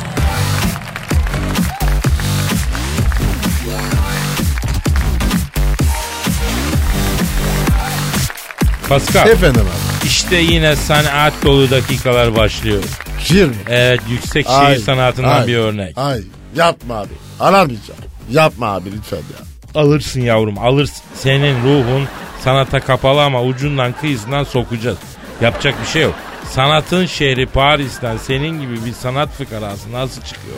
Pascal. 8.90 9.28
Efendim 9.30 9.62
abi. 9.62 9.87
İşte 10.08 10.36
yine 10.36 10.76
sanat 10.76 11.34
dolu 11.44 11.72
dakikalar 11.72 12.36
başlıyor. 12.36 12.84
Şiir 13.20 13.46
mi? 13.46 13.56
Evet 13.70 14.02
yüksek 14.10 14.48
şiir 14.48 14.66
Ay, 14.66 14.78
sanatından 14.78 15.42
ay, 15.42 15.48
bir 15.48 15.56
örnek. 15.58 15.98
Ay 15.98 16.22
yapma 16.56 16.96
abi. 16.96 17.10
Alamayacağım. 17.40 18.00
Yapma 18.32 18.68
abi 18.68 18.92
lütfen 18.92 19.18
ya. 19.18 19.82
Alırsın 19.82 20.22
yavrum 20.22 20.58
alırsın. 20.58 21.04
Senin 21.16 21.64
ruhun 21.64 22.08
sanata 22.44 22.80
kapalı 22.80 23.24
ama 23.24 23.44
ucundan 23.44 23.94
kıyısından 23.94 24.44
sokacağız. 24.44 24.98
Yapacak 25.42 25.76
bir 25.82 25.88
şey 25.88 26.02
yok. 26.02 26.16
Sanatın 26.52 27.06
şehri 27.06 27.46
Paris'ten 27.46 28.18
senin 28.18 28.62
gibi 28.62 28.86
bir 28.86 28.94
sanat 28.94 29.30
fıkarası 29.30 29.92
nasıl 29.92 30.22
çıkıyor? 30.22 30.58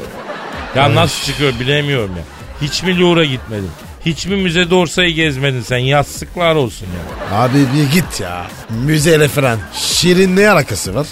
Ya 0.76 0.96
nasıl 0.96 1.26
çıkıyor 1.26 1.54
bilemiyorum 1.60 2.12
ya. 2.18 2.24
Hiç 2.68 2.84
mi 2.84 3.00
Louvre'a 3.00 3.26
gitmedin? 3.26 3.72
Hiç 4.06 4.26
mi 4.26 4.36
müze 4.36 4.70
Dorsay'ı 4.70 5.14
gezmedin 5.14 5.62
sen? 5.62 5.78
Yastıklar 5.78 6.56
olsun 6.56 6.88
ya. 7.32 7.38
Abi 7.40 7.58
bir 7.58 7.94
git 7.94 8.20
ya. 8.22 8.48
Müzeyle 8.86 9.28
falan. 9.28 9.60
Şiirin 9.74 10.36
ne 10.36 10.50
alakası 10.50 10.96
var? 10.96 11.08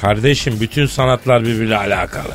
Kardeşim 0.00 0.60
bütün 0.60 0.86
sanatlar 0.86 1.42
birbiriyle 1.42 1.76
alakalı. 1.76 2.32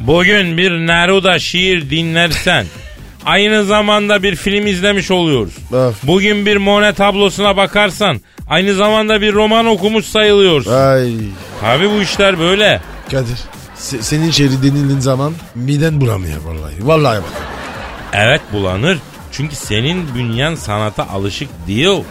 Bugün 0.00 0.58
bir 0.58 0.70
Neruda 0.72 1.38
şiir 1.38 1.90
dinlersen 1.90 2.66
aynı 3.26 3.64
zamanda 3.64 4.22
bir 4.22 4.36
film 4.36 4.66
izlemiş 4.66 5.10
oluyoruz. 5.10 5.54
Öf. 5.72 5.94
Bugün 6.02 6.46
bir 6.46 6.56
Monet 6.56 6.96
tablosuna 6.96 7.56
bakarsan 7.56 8.20
aynı 8.48 8.74
zamanda 8.74 9.20
bir 9.20 9.32
roman 9.32 9.66
okumuş 9.66 10.06
sayılıyorsun. 10.06 10.72
Ay 10.72 11.12
Tabi 11.60 11.90
bu 11.90 12.02
işler 12.02 12.38
böyle. 12.38 12.80
Kadir. 13.10 13.38
se- 13.78 14.02
senin 14.02 14.30
şiiri 14.30 14.62
denildiğin 14.62 15.00
zaman 15.00 15.32
miden 15.54 16.00
bulamıyor 16.00 16.40
vallahi. 16.44 16.74
Vallahi 16.80 17.16
bak. 17.22 17.42
Evet 18.12 18.40
bulanır. 18.52 18.98
Çünkü 19.36 19.56
senin 19.56 20.14
bünyen 20.14 20.54
sanata 20.54 21.08
alışık 21.08 21.48
değil. 21.66 22.04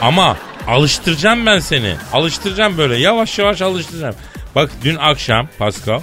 Ama 0.00 0.36
alıştıracağım 0.68 1.46
ben 1.46 1.58
seni. 1.58 1.94
Alıştıracağım 2.12 2.78
böyle 2.78 2.96
yavaş 2.96 3.38
yavaş 3.38 3.62
alıştıracağım. 3.62 4.14
Bak 4.54 4.70
dün 4.84 4.96
akşam 4.96 5.48
Pascal 5.58 6.00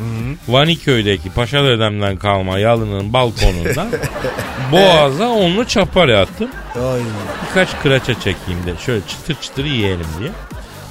Vaniköy'deki 0.48 1.30
Paşa 1.30 1.64
Dedem'den 1.64 2.18
kalma 2.18 2.60
yalının 2.60 3.14
balkonunda 3.14 3.88
boğaza 4.72 5.30
onlu 5.30 5.68
çapar 5.68 6.08
yattım. 6.08 6.50
Ay. 6.76 7.02
Birkaç 7.50 7.82
kıraça 7.82 8.14
çekeyim 8.14 8.66
de 8.66 8.74
şöyle 8.86 9.02
çıtır 9.08 9.36
çıtır 9.42 9.66
yiyelim 9.66 10.08
diye. 10.20 10.32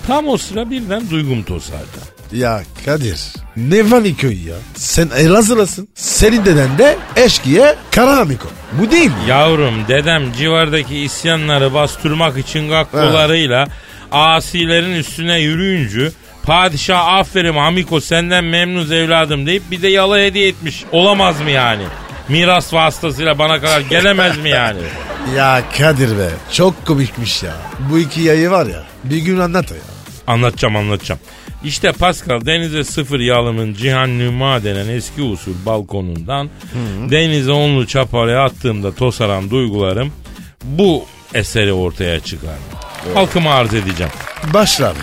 Tam 0.07 0.29
o 0.29 0.37
sıra 0.37 0.71
birden 0.71 1.11
duygum 1.11 1.43
tosardı. 1.43 1.99
Ya 2.33 2.63
Kadir 2.85 3.21
ne 3.57 4.13
köyü 4.15 4.49
ya? 4.49 4.55
Sen 4.75 5.09
Elazığlısın. 5.17 5.89
Senin 5.95 6.45
deden 6.45 6.79
de 6.79 6.99
eşkiye 7.17 7.77
Karahamiko. 7.91 8.49
Bu 8.73 8.91
değil 8.91 9.07
mi? 9.07 9.17
Yavrum 9.29 9.75
dedem 9.89 10.33
civardaki 10.33 10.99
isyanları 10.99 11.75
bastırmak 11.75 12.39
için 12.39 12.69
gakkolarıyla 12.69 13.69
asilerin 14.13 14.93
üstüne 14.93 15.39
yürüyünce 15.39 16.11
padişah 16.43 17.07
aferin 17.07 17.55
Hamiko 17.57 18.01
senden 18.01 18.45
memnunuz 18.45 18.93
evladım 18.93 19.47
deyip 19.47 19.71
bir 19.71 19.83
de 19.83 19.89
yala 19.89 20.19
hediye 20.19 20.49
etmiş. 20.49 20.85
Olamaz 20.93 21.41
mı 21.41 21.51
yani? 21.51 21.83
Miras 22.29 22.75
vasıtasıyla 22.75 23.39
bana 23.39 23.61
kadar 23.61 23.81
gelemez 23.81 24.39
mi 24.39 24.49
yani? 24.51 24.79
Ya 25.37 25.63
Kadir 25.79 26.19
be 26.19 26.29
çok 26.53 26.87
komikmiş 26.87 27.43
ya. 27.43 27.53
Bu 27.91 27.99
iki 27.99 28.21
yayı 28.21 28.51
var 28.51 28.67
ya 28.67 28.83
bir 29.05 29.17
gün 29.17 29.39
anlat 29.39 29.71
ya. 29.71 29.77
Anlatacağım 30.27 30.77
anlatacağım. 30.77 31.21
İşte 31.65 31.93
Pascal 31.93 32.47
denize 32.47 32.85
sıfır 32.85 33.21
yalımın 33.21 33.75
Cihan 33.75 34.19
Nüma 34.19 34.65
denen 34.65 34.89
eski 34.89 35.23
usul 35.23 35.55
balkonundan 35.67 36.51
denize 37.11 37.53
onlu 37.53 37.87
çaparaya 37.87 38.45
attığımda 38.45 38.95
tosaran 38.95 39.51
duygularım 39.51 40.13
bu 40.65 41.05
eseri 41.35 41.73
ortaya 41.73 42.21
çıkar. 42.21 42.57
Halkıma 43.15 43.55
arz 43.55 43.75
edeceğim. 43.75 44.13
Başla 44.55 44.89
abi. 44.89 44.99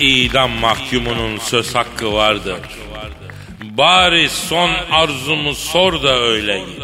İdam 0.00 0.50
mahkumunun 0.50 1.38
söz 1.38 1.74
hakkı 1.74 2.12
vardır. 2.12 2.60
Bari 3.62 4.28
son 4.28 4.70
arzumu 4.90 5.54
sor 5.54 6.02
da 6.02 6.18
öyle 6.18 6.58
git. 6.58 6.82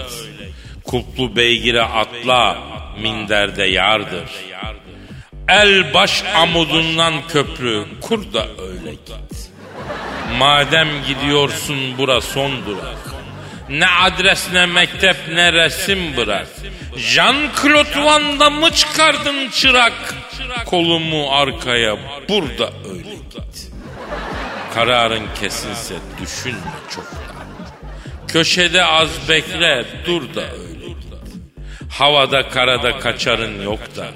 Kutlu 0.85 1.37
beygire 1.37 1.83
atla, 1.83 2.59
minderde 3.03 3.65
yardır. 3.65 4.29
El 5.49 5.95
baş 5.95 6.25
amudundan 6.35 7.15
köprü, 7.29 7.85
kur 8.01 8.33
da 8.33 8.47
öyle 8.63 8.91
git. 8.91 9.51
Madem 10.39 10.89
gidiyorsun 11.07 11.99
bura 11.99 12.21
son 12.21 12.67
durak. 12.67 12.99
Ne 13.69 13.87
adres 13.87 14.53
ne 14.53 14.67
mektep 14.67 15.17
ne 15.35 15.53
resim 15.53 16.17
bırak. 16.17 16.47
Jean-Claude 16.97 18.05
Van 18.05 18.41
Damme'ı 18.41 18.71
çıkardın 18.71 19.49
çırak. 19.49 20.15
Kolumu 20.67 21.31
arkaya 21.31 21.97
burada 22.29 22.71
öyle 22.91 23.15
git. 23.15 23.71
kararın 24.75 25.27
kesinse 25.41 25.95
düşünme 26.23 26.59
çok. 26.95 27.05
Köşede 28.29 28.85
az 28.85 29.29
bekle 29.29 29.85
dur 30.07 30.35
da 30.35 30.43
öyle 30.43 30.87
git. 30.89 30.97
Havada 31.91 32.49
karada 32.49 32.99
kaçarın 32.99 33.63
yok 33.63 33.97
da. 33.97 34.07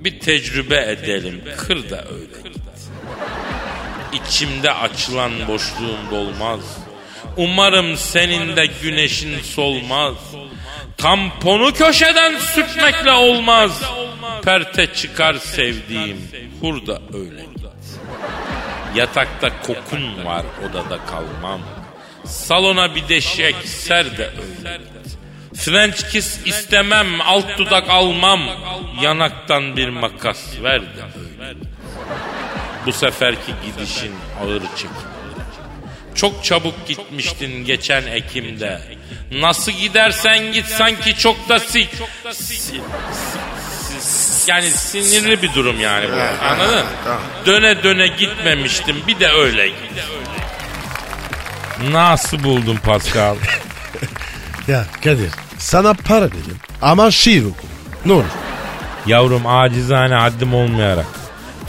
Bir 0.00 0.20
tecrübe 0.20 0.76
edelim 0.76 1.42
kır 1.58 1.90
da 1.90 2.04
öyle. 2.04 2.50
İçimde 4.12 4.72
açılan 4.72 5.32
boşluğum 5.48 6.10
dolmaz. 6.10 6.60
Umarım 7.36 7.96
senin 7.96 8.56
de 8.56 8.66
güneşin 8.82 9.40
solmaz. 9.42 10.14
Tamponu 10.96 11.72
köşeden 11.72 12.38
sürtmekle 12.38 13.12
olmaz. 13.12 13.82
Perte 14.44 14.86
çıkar 14.94 15.34
sevdiğim. 15.34 16.16
Hurda 16.60 17.02
öyle 17.14 17.40
git. 17.40 17.66
Yatakta 18.96 19.62
kokun 19.62 20.24
var 20.24 20.46
odada 20.70 20.98
kalmam. 21.06 21.60
Salona 22.24 22.94
bir 22.94 23.08
deşek 23.08 23.56
ser 23.64 24.18
de 24.18 24.26
öyle 24.26 24.76
git. 24.76 25.19
French 25.64 26.10
kiss 26.10 26.38
istemem 26.46 27.20
alt 27.20 27.58
dudak 27.58 27.90
almam. 27.90 28.40
Yanaktan 29.02 29.76
bir 29.76 29.88
makas 29.88 30.38
ver 30.62 30.82
de. 30.82 30.86
Bu 32.86 32.92
seferki 32.92 33.52
gidişin 33.66 34.14
ağır 34.42 34.62
çekim. 34.76 34.90
Çok 36.14 36.44
çabuk 36.44 36.88
gitmiştin 36.88 37.64
geçen 37.64 38.06
Ekim'de. 38.06 38.80
Nasıl 39.32 39.72
gidersen 39.72 40.52
git 40.52 40.66
sanki 40.66 41.16
çok 41.18 41.48
da 41.48 41.58
si, 41.60 41.66
si- 42.32 42.32
si- 42.32 42.80
si- 44.00 44.50
yani 44.50 44.70
sinirli 44.70 45.42
bir 45.42 45.54
durum 45.54 45.80
yani 45.80 46.06
bu. 46.12 46.44
Anladın? 46.44 46.86
Döne 47.46 47.82
döne 47.82 48.06
gitmemiştim 48.06 48.96
bir 49.06 49.20
de 49.20 49.28
öyle 49.28 49.68
git. 49.68 49.76
Nasıl 51.90 52.42
buldun 52.44 52.76
Pascal? 52.76 53.36
Ya 54.68 54.86
Kadir 55.04 55.30
sana 55.60 55.94
para 55.94 56.28
dedim 56.28 56.56
ama 56.82 57.10
şiir 57.10 57.44
oku. 57.44 57.66
Ne 58.06 58.12
olur. 58.12 58.24
Yavrum 59.06 59.46
acizane 59.46 60.14
haddim 60.14 60.54
olmayarak. 60.54 61.06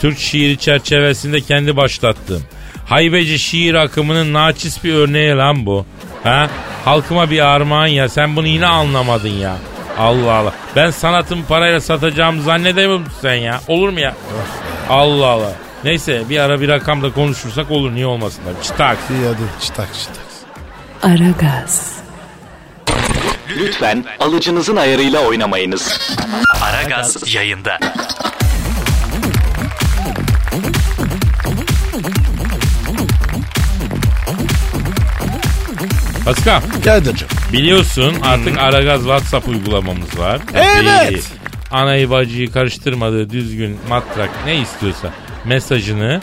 Türk 0.00 0.18
şiiri 0.18 0.58
çerçevesinde 0.58 1.40
kendi 1.40 1.76
başlattığım. 1.76 2.42
Haybeci 2.86 3.38
şiir 3.38 3.74
akımının 3.74 4.32
naçiz 4.32 4.84
bir 4.84 4.94
örneği 4.94 5.36
lan 5.36 5.66
bu. 5.66 5.86
Ha? 6.24 6.50
Halkıma 6.84 7.30
bir 7.30 7.46
armağan 7.46 7.86
ya 7.86 8.08
sen 8.08 8.36
bunu 8.36 8.46
yine 8.46 8.66
anlamadın 8.66 9.28
ya. 9.28 9.56
Allah 9.98 10.32
Allah. 10.32 10.52
Ben 10.76 10.90
sanatımı 10.90 11.44
parayla 11.46 11.80
satacağımı 11.80 12.42
zannedemiyor 12.42 12.98
musun 12.98 13.14
sen 13.22 13.34
ya? 13.34 13.60
Olur 13.68 13.88
mu 13.88 14.00
ya? 14.00 14.14
Allah 14.88 15.26
Allah. 15.26 15.52
Neyse 15.84 16.22
bir 16.30 16.38
ara 16.38 16.60
bir 16.60 16.68
rakamda 16.68 17.12
konuşursak 17.12 17.70
olur 17.70 17.94
niye 17.94 18.06
olmasın 18.06 18.42
tabii. 18.44 18.64
Çıtak. 18.64 18.98
İyi 19.10 19.26
hadi 19.26 19.62
çıtak 19.64 19.88
çıtak. 19.94 20.22
Aragaz, 21.02 22.01
Lütfen 23.56 24.04
alıcınızın 24.20 24.76
ayarıyla 24.76 25.20
oynamayınız. 25.20 25.98
Aragaz 26.62 27.34
yayında. 27.34 27.78
Pascal 36.24 36.60
Kadir'cim. 36.84 37.28
biliyorsun 37.52 38.14
artık 38.22 38.58
Aragaz 38.58 39.00
WhatsApp 39.00 39.48
uygulamamız 39.48 40.18
var. 40.18 40.40
Evet. 40.54 41.06
Tabii. 41.06 41.20
Anayı 41.70 42.10
bacıyı 42.10 42.52
karıştırmadığı 42.52 43.30
düzgün 43.30 43.78
matrak 43.88 44.30
ne 44.46 44.56
istiyorsa 44.60 45.08
mesajını 45.44 46.20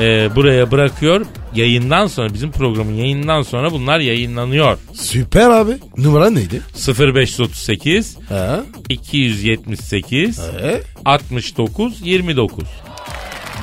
e, 0.00 0.36
buraya 0.36 0.70
bırakıyor. 0.70 1.26
Yayından 1.54 2.06
sonra 2.06 2.34
bizim 2.34 2.52
programın 2.52 2.92
yayından 2.92 3.42
sonra 3.42 3.72
bunlar 3.72 3.98
yayınlanıyor. 3.98 4.78
Süper 4.92 5.50
abi. 5.50 5.72
Numara 5.96 6.30
neydi? 6.30 6.60
0538 6.98 8.16
Ha? 8.28 8.60
278 8.88 10.38
E? 10.38 10.82
69 11.04 12.00
29. 12.06 12.64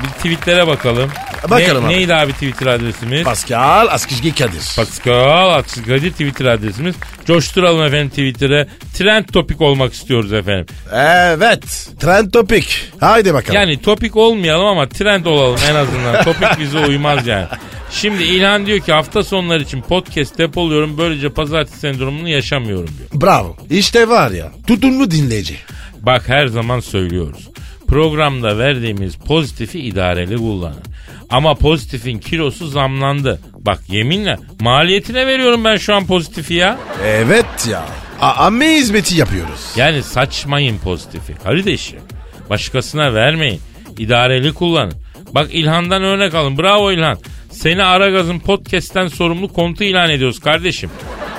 Bir 0.04 0.08
tweetlere 0.08 0.68
bakalım. 0.68 1.10
Bakalım 1.50 1.84
ne, 1.84 1.88
abi. 1.88 1.94
Neydi 1.94 2.16
abi 2.16 2.34
Twitter 2.34 2.68
adresimiz? 2.68 3.24
Pascal 3.24 3.88
Askizgi 3.88 4.36
Kadir. 4.36 4.74
Pascal 4.76 5.50
Aksikadir 5.54 6.12
Twitter 6.12 6.46
adresimiz. 6.46 6.96
Coşturalım 7.26 7.84
efendim 7.84 8.10
Twitter'ı. 8.10 8.68
Trend 8.94 9.26
topik 9.26 9.62
olmak 9.62 9.94
istiyoruz 9.94 10.34
efendim. 10.34 10.66
Evet. 10.94 11.90
Trend 12.00 12.32
topic. 12.32 12.68
Haydi 13.00 13.34
bakalım. 13.34 13.56
Yani 13.56 13.82
topik 13.82 14.16
olmayalım 14.16 14.66
ama 14.66 14.90
trend 14.90 15.26
olalım 15.26 15.60
en 15.70 15.76
azından. 15.76 16.24
topik 16.24 16.60
bize 16.60 16.80
uymaz 16.80 17.28
yani. 17.28 17.48
Şimdi 17.92 18.24
İlhan 18.24 18.66
diyor 18.66 18.80
ki 18.80 18.94
hafta 18.94 19.24
sonları 19.24 19.64
için 19.64 19.82
podcast 19.82 20.38
depoluyorum. 20.38 20.98
Böylece 20.98 21.30
pazartesi 21.30 21.80
sendromunu 21.80 22.30
yaşamıyorum 22.30 22.90
diyor. 22.98 23.22
Bravo. 23.22 23.56
İşte 23.70 24.10
var 24.10 24.32
ya. 24.32 24.52
Tutumlu 24.68 25.12
dinleyici. 25.12 25.56
Bak 26.02 26.30
her 26.30 26.48
zaman 26.48 26.80
söylüyoruz. 26.80 27.50
Programda 27.88 28.58
verdiğimiz 28.58 29.16
pozitifi 29.16 29.80
idareli 29.80 30.38
kullanın. 30.38 30.84
Ama 31.30 31.56
pozitifin 31.56 32.20
kilosu 32.20 32.68
zamlandı. 32.68 33.40
Bak 33.54 33.80
yeminle 33.88 34.38
maliyetine 34.60 35.28
veriyorum 35.28 35.64
ben 35.64 35.78
şu 35.78 35.96
an 35.96 36.08
pozitifi 36.08 36.54
ya. 36.54 36.78
Evet 37.06 37.68
ya. 37.72 37.86
A 38.22 38.46
amme 38.46 38.76
hizmeti 38.76 39.16
yapıyoruz. 39.18 39.60
Yani 39.76 40.04
saçmayın 40.04 40.78
pozitifi. 40.78 41.34
Kardeşim. 41.44 42.00
Başkasına 42.50 43.14
vermeyin. 43.14 43.62
İdareli 43.98 44.54
kullanın. 44.54 44.94
Bak 45.32 45.48
İlhan'dan 45.52 46.04
örnek 46.04 46.34
alın. 46.34 46.58
Bravo 46.58 46.92
İlhan. 46.92 47.18
Seni 47.52 47.84
Aragaz'ın 47.84 48.40
podcast'ten 48.40 49.08
sorumlu 49.08 49.54
kontu 49.54 49.84
ilan 49.84 50.10
ediyoruz 50.10 50.40
kardeşim. 50.40 50.90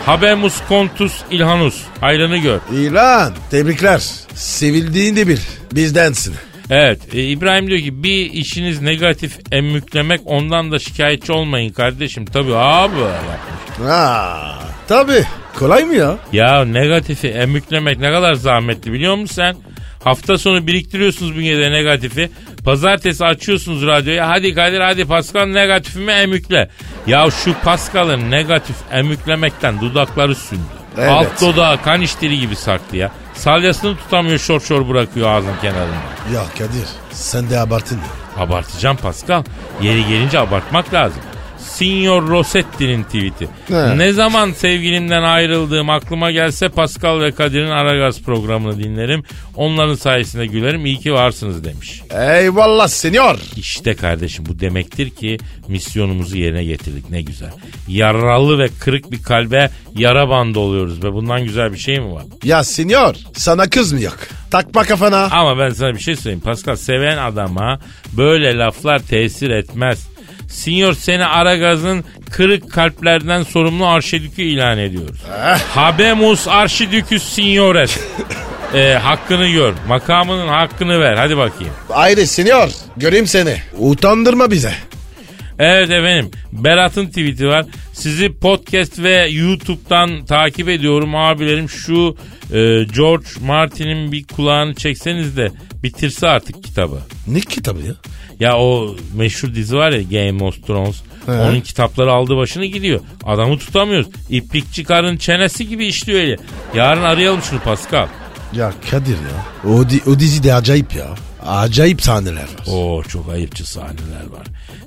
Habemus 0.07 0.61
kontus 0.68 1.12
İlhanus. 1.31 1.83
Hayrını 2.01 2.37
gör. 2.37 2.61
İlan 2.72 3.33
tebrikler. 3.51 3.99
Sevildiğini 4.35 5.29
bil. 5.29 5.38
Bizdensin. 5.72 6.35
Evet 6.71 7.15
e, 7.15 7.23
İbrahim 7.23 7.67
diyor 7.67 7.81
ki 7.81 8.03
bir 8.03 8.33
işiniz 8.33 8.83
negatif 8.83 9.39
emmüklemek 9.53 10.21
ondan 10.25 10.73
da 10.73 10.79
şikayetçi 10.79 11.33
olmayın 11.33 11.73
kardeşim. 11.73 12.27
Tabii 12.27 12.57
abi 12.57 12.95
yapmış. 13.01 13.89
Ha, 13.89 14.59
tabii. 14.89 15.25
Kolay 15.59 15.85
mı 15.85 15.95
ya? 15.95 16.19
Ya 16.33 16.65
negatifi 16.65 17.29
emmüklemek 17.29 17.99
ne 17.99 18.11
kadar 18.13 18.35
zahmetli 18.35 18.93
biliyor 18.93 19.15
musun 19.15 19.35
sen? 19.35 19.57
Hafta 20.05 20.39
sonu 20.39 20.67
biriktiriyorsunuz 20.67 21.37
bünyede 21.37 21.71
negatifi. 21.71 22.31
Pazartesi 22.65 23.25
açıyorsunuz 23.25 23.87
radyoyu. 23.87 24.23
Hadi 24.23 24.55
Kadir 24.55 24.81
hadi 24.81 25.05
Pascal 25.05 25.47
negatifimi 25.47 26.13
emükle. 26.13 26.71
Ya 27.07 27.31
şu 27.31 27.55
Pascal'ın 27.65 28.31
negatif 28.31 28.77
emüklemekten 28.93 29.81
dudakları 29.81 30.35
sündü. 30.35 30.63
Evet. 30.99 31.11
Alt 31.11 31.41
dudağı 31.41 31.83
kan 31.83 32.01
işleri 32.01 32.39
gibi 32.41 32.57
sarktı 32.57 32.97
ya. 32.97 33.11
Salyasını 33.35 33.97
tutamıyor 33.97 34.39
şor 34.39 34.61
şor 34.61 34.89
bırakıyor 34.89 35.29
ağzın 35.29 35.57
kenarında. 35.63 35.97
Ya 36.35 36.43
Kadir 36.59 36.89
sen 37.13 37.51
de 37.51 37.61
abartın 37.61 37.97
ya. 37.97 38.43
Abartacağım 38.45 38.97
Pascal. 38.97 39.43
Yeri 39.83 40.07
gelince 40.07 40.39
abartmak 40.39 40.95
lazım. 40.95 41.23
Signor 41.77 42.29
Rossetti'nin 42.29 43.05
tweet'i. 43.05 43.49
Ne? 43.71 43.99
Ne 43.99 44.12
zaman 44.12 44.53
sevgilimden 44.53 45.23
ayrıldığım 45.23 45.91
aklıma 45.91 46.31
gelse 46.31 46.69
Pascal 46.69 47.21
ve 47.21 47.33
Kadir'in 47.33 47.71
Aragaz 47.71 48.23
programını 48.23 48.79
dinlerim. 48.79 49.23
Onların 49.57 49.95
sayesinde 49.95 50.47
gülerim. 50.47 50.87
İyi 50.87 50.99
ki 50.99 51.12
varsınız 51.12 51.65
demiş. 51.65 52.03
Eyvallah 52.11 52.89
senyor. 52.89 53.39
İşte 53.57 53.95
kardeşim 53.95 54.47
bu 54.49 54.61
demektir 54.61 55.11
ki 55.11 55.39
misyonumuzu 55.69 56.37
yerine 56.39 56.65
getirdik. 56.65 57.11
Ne 57.11 57.23
güzel. 57.23 57.51
Yaralı 57.89 58.59
ve 58.59 58.69
kırık 58.81 59.11
bir 59.12 59.23
kalbe 59.23 59.71
yara 59.97 60.29
bandı 60.29 60.59
oluyoruz 60.59 61.05
ve 61.05 61.12
bundan 61.12 61.45
güzel 61.45 61.73
bir 61.73 61.79
şey 61.79 62.01
mi 62.01 62.12
var? 62.12 62.25
Ya 62.45 62.65
senyor 62.65 63.15
sana 63.33 63.71
kız 63.71 63.93
mı 63.93 64.01
yok? 64.03 64.19
Takma 64.51 64.83
kafana. 64.85 65.29
Ama 65.31 65.59
ben 65.59 65.71
sana 65.71 65.95
bir 65.95 66.01
şey 66.01 66.17
söyleyeyim 66.17 66.41
Pascal. 66.41 66.77
Seven 66.77 67.17
adama 67.17 67.79
böyle 68.12 68.59
laflar 68.59 68.99
tesir 68.99 69.51
etmez. 69.51 70.16
Sinyor 70.49 70.95
seni 70.95 71.27
Aragaz'ın 71.27 72.05
kırık 72.31 72.73
kalplerden 72.73 73.43
sorumlu 73.43 73.87
arşidükü 73.87 74.43
ilan 74.43 74.79
ediyoruz. 74.79 75.21
Habemus 75.75 76.49
arşidüküs 76.49 77.23
signores. 77.23 77.99
Ee, 78.75 78.95
hakkını 79.03 79.49
gör. 79.49 79.75
Makamının 79.89 80.49
hakkını 80.49 81.01
ver. 81.01 81.15
Hadi 81.15 81.37
bakayım. 81.37 81.73
Haydi 81.89 82.27
senyor 82.27 82.71
göreyim 82.97 83.27
seni. 83.27 83.57
Utandırma 83.79 84.51
bize. 84.51 84.73
Evet 85.59 85.90
efendim. 85.90 86.31
Berat'ın 86.53 87.07
tweet'i 87.07 87.47
var. 87.47 87.66
Sizi 87.92 88.33
podcast 88.33 88.99
ve 88.99 89.29
YouTube'dan 89.31 90.25
takip 90.25 90.69
ediyorum 90.69 91.14
abilerim. 91.16 91.69
Şu 91.69 92.16
e, 92.53 92.85
George 92.97 93.27
Martin'in 93.47 94.12
bir 94.12 94.25
kulağını 94.25 94.75
çekseniz 94.75 95.37
de 95.37 95.51
bitirse 95.83 96.29
artık 96.29 96.64
kitabı. 96.64 96.99
Ne 97.29 97.40
kitabı 97.40 97.83
ya? 97.83 97.92
Ya 98.40 98.59
o 98.59 98.97
meşhur 99.14 99.55
dizi 99.55 99.77
var 99.77 99.90
ya 99.90 100.03
Game 100.03 100.45
of 100.45 100.66
Thrones. 100.66 101.03
Onun 101.49 101.61
kitapları 101.61 102.12
aldı 102.12 102.37
başını 102.37 102.64
gidiyor. 102.66 103.01
Adamı 103.25 103.59
tutamıyoruz. 103.59 104.07
İplikçi 104.31 104.85
karın 104.85 105.16
çenesi 105.16 105.69
gibi 105.69 105.87
işliyor 105.87 106.21
eli. 106.21 106.37
Yarın 106.75 107.03
arayalım 107.03 107.42
şunu 107.42 107.61
Pascal. 107.61 108.07
Ya 108.53 108.73
Kadir 108.90 109.12
ya. 109.16 109.71
O, 109.73 109.88
di- 109.90 110.11
o 110.11 110.19
dizi 110.19 110.42
de 110.42 110.55
acayip 110.55 110.95
ya. 110.95 111.07
Acayip 111.49 112.03
sahneler 112.03 112.43
var. 112.43 112.67
Oo 112.73 113.03
çok 113.03 113.29
ayıpçı 113.29 113.71
sahneler 113.71 114.27
var. 114.31 114.47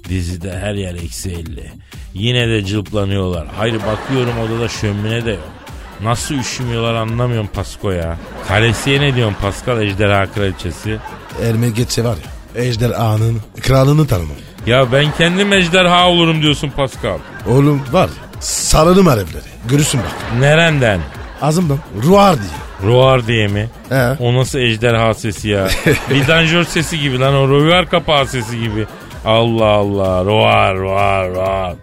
Dizide 0.09 0.59
her 0.59 0.73
yer 0.73 0.95
eksi 0.95 1.31
50. 1.31 1.71
Yine 2.13 2.47
de 2.49 2.65
cılplanıyorlar. 2.65 3.47
Hayır 3.57 3.75
bakıyorum 3.87 4.33
odada 4.39 4.67
şömine 4.67 5.25
de 5.25 5.31
yok. 5.31 5.49
Nasıl 6.03 6.35
üşümüyorlar 6.35 6.93
anlamıyorum 6.93 7.49
Pasko 7.53 7.91
ya. 7.91 8.17
Kalesiye 8.47 9.01
ne 9.01 9.15
diyorsun 9.15 9.35
Pascal 9.41 9.81
ejderha 9.81 10.31
kraliçesi? 10.31 10.97
Erme 11.43 11.69
geçse 11.69 12.03
var 12.03 12.15
ya. 12.17 12.61
Ejder 12.63 12.89
Ağa'nın 12.89 13.41
kralını 13.61 14.07
tanımam. 14.07 14.37
Ya 14.65 14.91
ben 14.91 15.11
kendim 15.17 15.53
ejderha 15.53 16.09
olurum 16.09 16.41
diyorsun 16.41 16.69
Pascal. 16.69 17.17
Oğlum 17.47 17.81
var. 17.91 18.09
Sararım 18.39 19.07
harfleri. 19.07 19.43
Görürsün 19.69 19.99
bak. 19.99 20.39
Nereden? 20.39 20.99
Ağzımdan. 21.41 21.79
Ruar 22.03 22.35
diye. 22.37 22.68
Roar 22.83 23.27
diye 23.27 23.47
mi? 23.47 23.69
He. 23.89 23.95
O 24.19 24.33
nasıl 24.33 24.59
ejderha 24.59 25.13
sesi 25.13 25.49
ya? 25.49 25.67
Vidanjör 26.09 26.63
sesi 26.63 26.99
gibi 26.99 27.19
lan 27.19 27.33
o 27.35 27.47
roar 27.47 27.89
kapağı 27.89 28.27
sesi 28.27 28.59
gibi. 28.59 28.85
Allah 29.25 29.65
Allah 29.65 30.25
roar 30.25 30.77
roar 30.77 31.29
roar. 31.29 31.75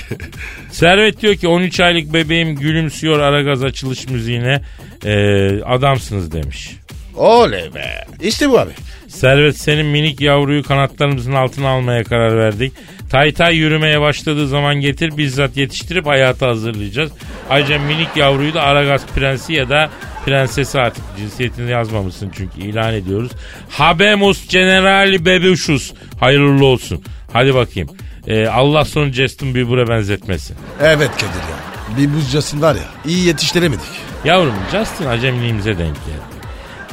Servet 0.70 1.22
diyor 1.22 1.34
ki 1.34 1.48
13 1.48 1.80
aylık 1.80 2.12
bebeğim 2.12 2.56
gülümsüyor 2.56 3.20
Aragaz 3.20 3.64
açılış 3.64 4.08
müziğine. 4.08 4.60
Ee, 5.04 5.62
adamsınız 5.62 6.32
demiş. 6.32 6.76
Oley 7.16 7.74
be. 7.74 8.04
İşte 8.22 8.50
bu 8.50 8.58
abi. 8.58 8.70
Servet 9.08 9.56
senin 9.56 9.86
minik 9.86 10.20
yavruyu 10.20 10.62
kanatlarımızın 10.62 11.32
altına 11.32 11.68
almaya 11.68 12.04
karar 12.04 12.36
verdik. 12.38 12.72
Tay 13.10 13.32
tay 13.32 13.56
yürümeye 13.56 14.00
başladığı 14.00 14.48
zaman 14.48 14.74
getir 14.74 15.16
bizzat 15.16 15.56
yetiştirip 15.56 16.06
hayata 16.06 16.48
hazırlayacağız. 16.48 17.12
Ayrıca 17.50 17.78
minik 17.78 18.16
yavruyu 18.16 18.54
da 18.54 18.62
Aragaz 18.62 19.06
prensi 19.06 19.52
ya 19.52 19.68
da 19.68 19.90
prensesi 20.24 20.80
artık 20.80 21.04
cinsiyetini 21.18 21.70
yazmamışsın 21.70 22.30
çünkü 22.36 22.60
ilan 22.60 22.94
ediyoruz. 22.94 23.30
Habemus 23.70 24.48
generali 24.48 25.24
bebuşus. 25.24 25.92
Hayırlı 26.20 26.64
olsun. 26.66 27.02
Hadi 27.32 27.54
bakayım. 27.54 27.88
Ee, 28.26 28.46
Allah 28.46 28.84
sonu 28.84 29.12
Justin 29.12 29.54
Bieber'a 29.54 29.88
benzetmesin. 29.88 30.56
Evet 30.80 31.10
Kadir 31.10 31.24
ya. 31.24 31.98
Bir 31.98 32.14
buz 32.14 32.30
Justin 32.30 32.62
var 32.62 32.74
ya 32.74 32.82
iyi 33.06 33.26
yetiştiremedik. 33.26 33.86
Yavrum 34.24 34.54
Justin 34.72 35.06
acemiliğimize 35.06 35.78
denk 35.78 35.94
geldi. 35.94 36.35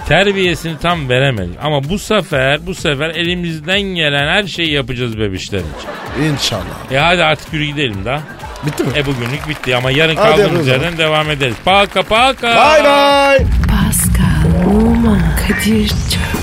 Terbiyesini 0.07 0.77
tam 0.77 1.09
veremedik. 1.09 1.55
Ama 1.61 1.83
bu 1.89 1.99
sefer 1.99 2.67
bu 2.67 2.75
sefer 2.75 3.09
elimizden 3.09 3.81
gelen 3.81 4.27
her 4.27 4.43
şeyi 4.47 4.71
yapacağız 4.71 5.19
bebişler 5.19 5.59
için. 5.59 6.23
İnşallah. 6.33 6.91
E 6.91 6.97
hadi 6.97 7.23
artık 7.23 7.53
yürü 7.53 7.65
gidelim 7.65 8.05
daha. 8.05 8.21
Bitti 8.65 8.83
mi? 8.83 8.89
E 8.95 9.05
bugünlük 9.05 9.49
bitti 9.49 9.75
ama 9.75 9.91
yarın 9.91 10.15
Hadi 10.15 10.29
kaldığımız 10.41 10.67
yerden 10.67 10.97
devam 10.97 11.31
ederiz. 11.31 11.55
Paka 11.65 12.03
paka. 12.03 12.47
Bye 12.47 12.83
bye. 12.83 13.47
Pascal, 13.67 14.69
Oman, 14.75 15.21
Kadir 15.47 15.87
çok 15.87 16.42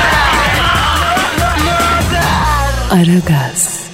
Aragaz. 2.91 3.90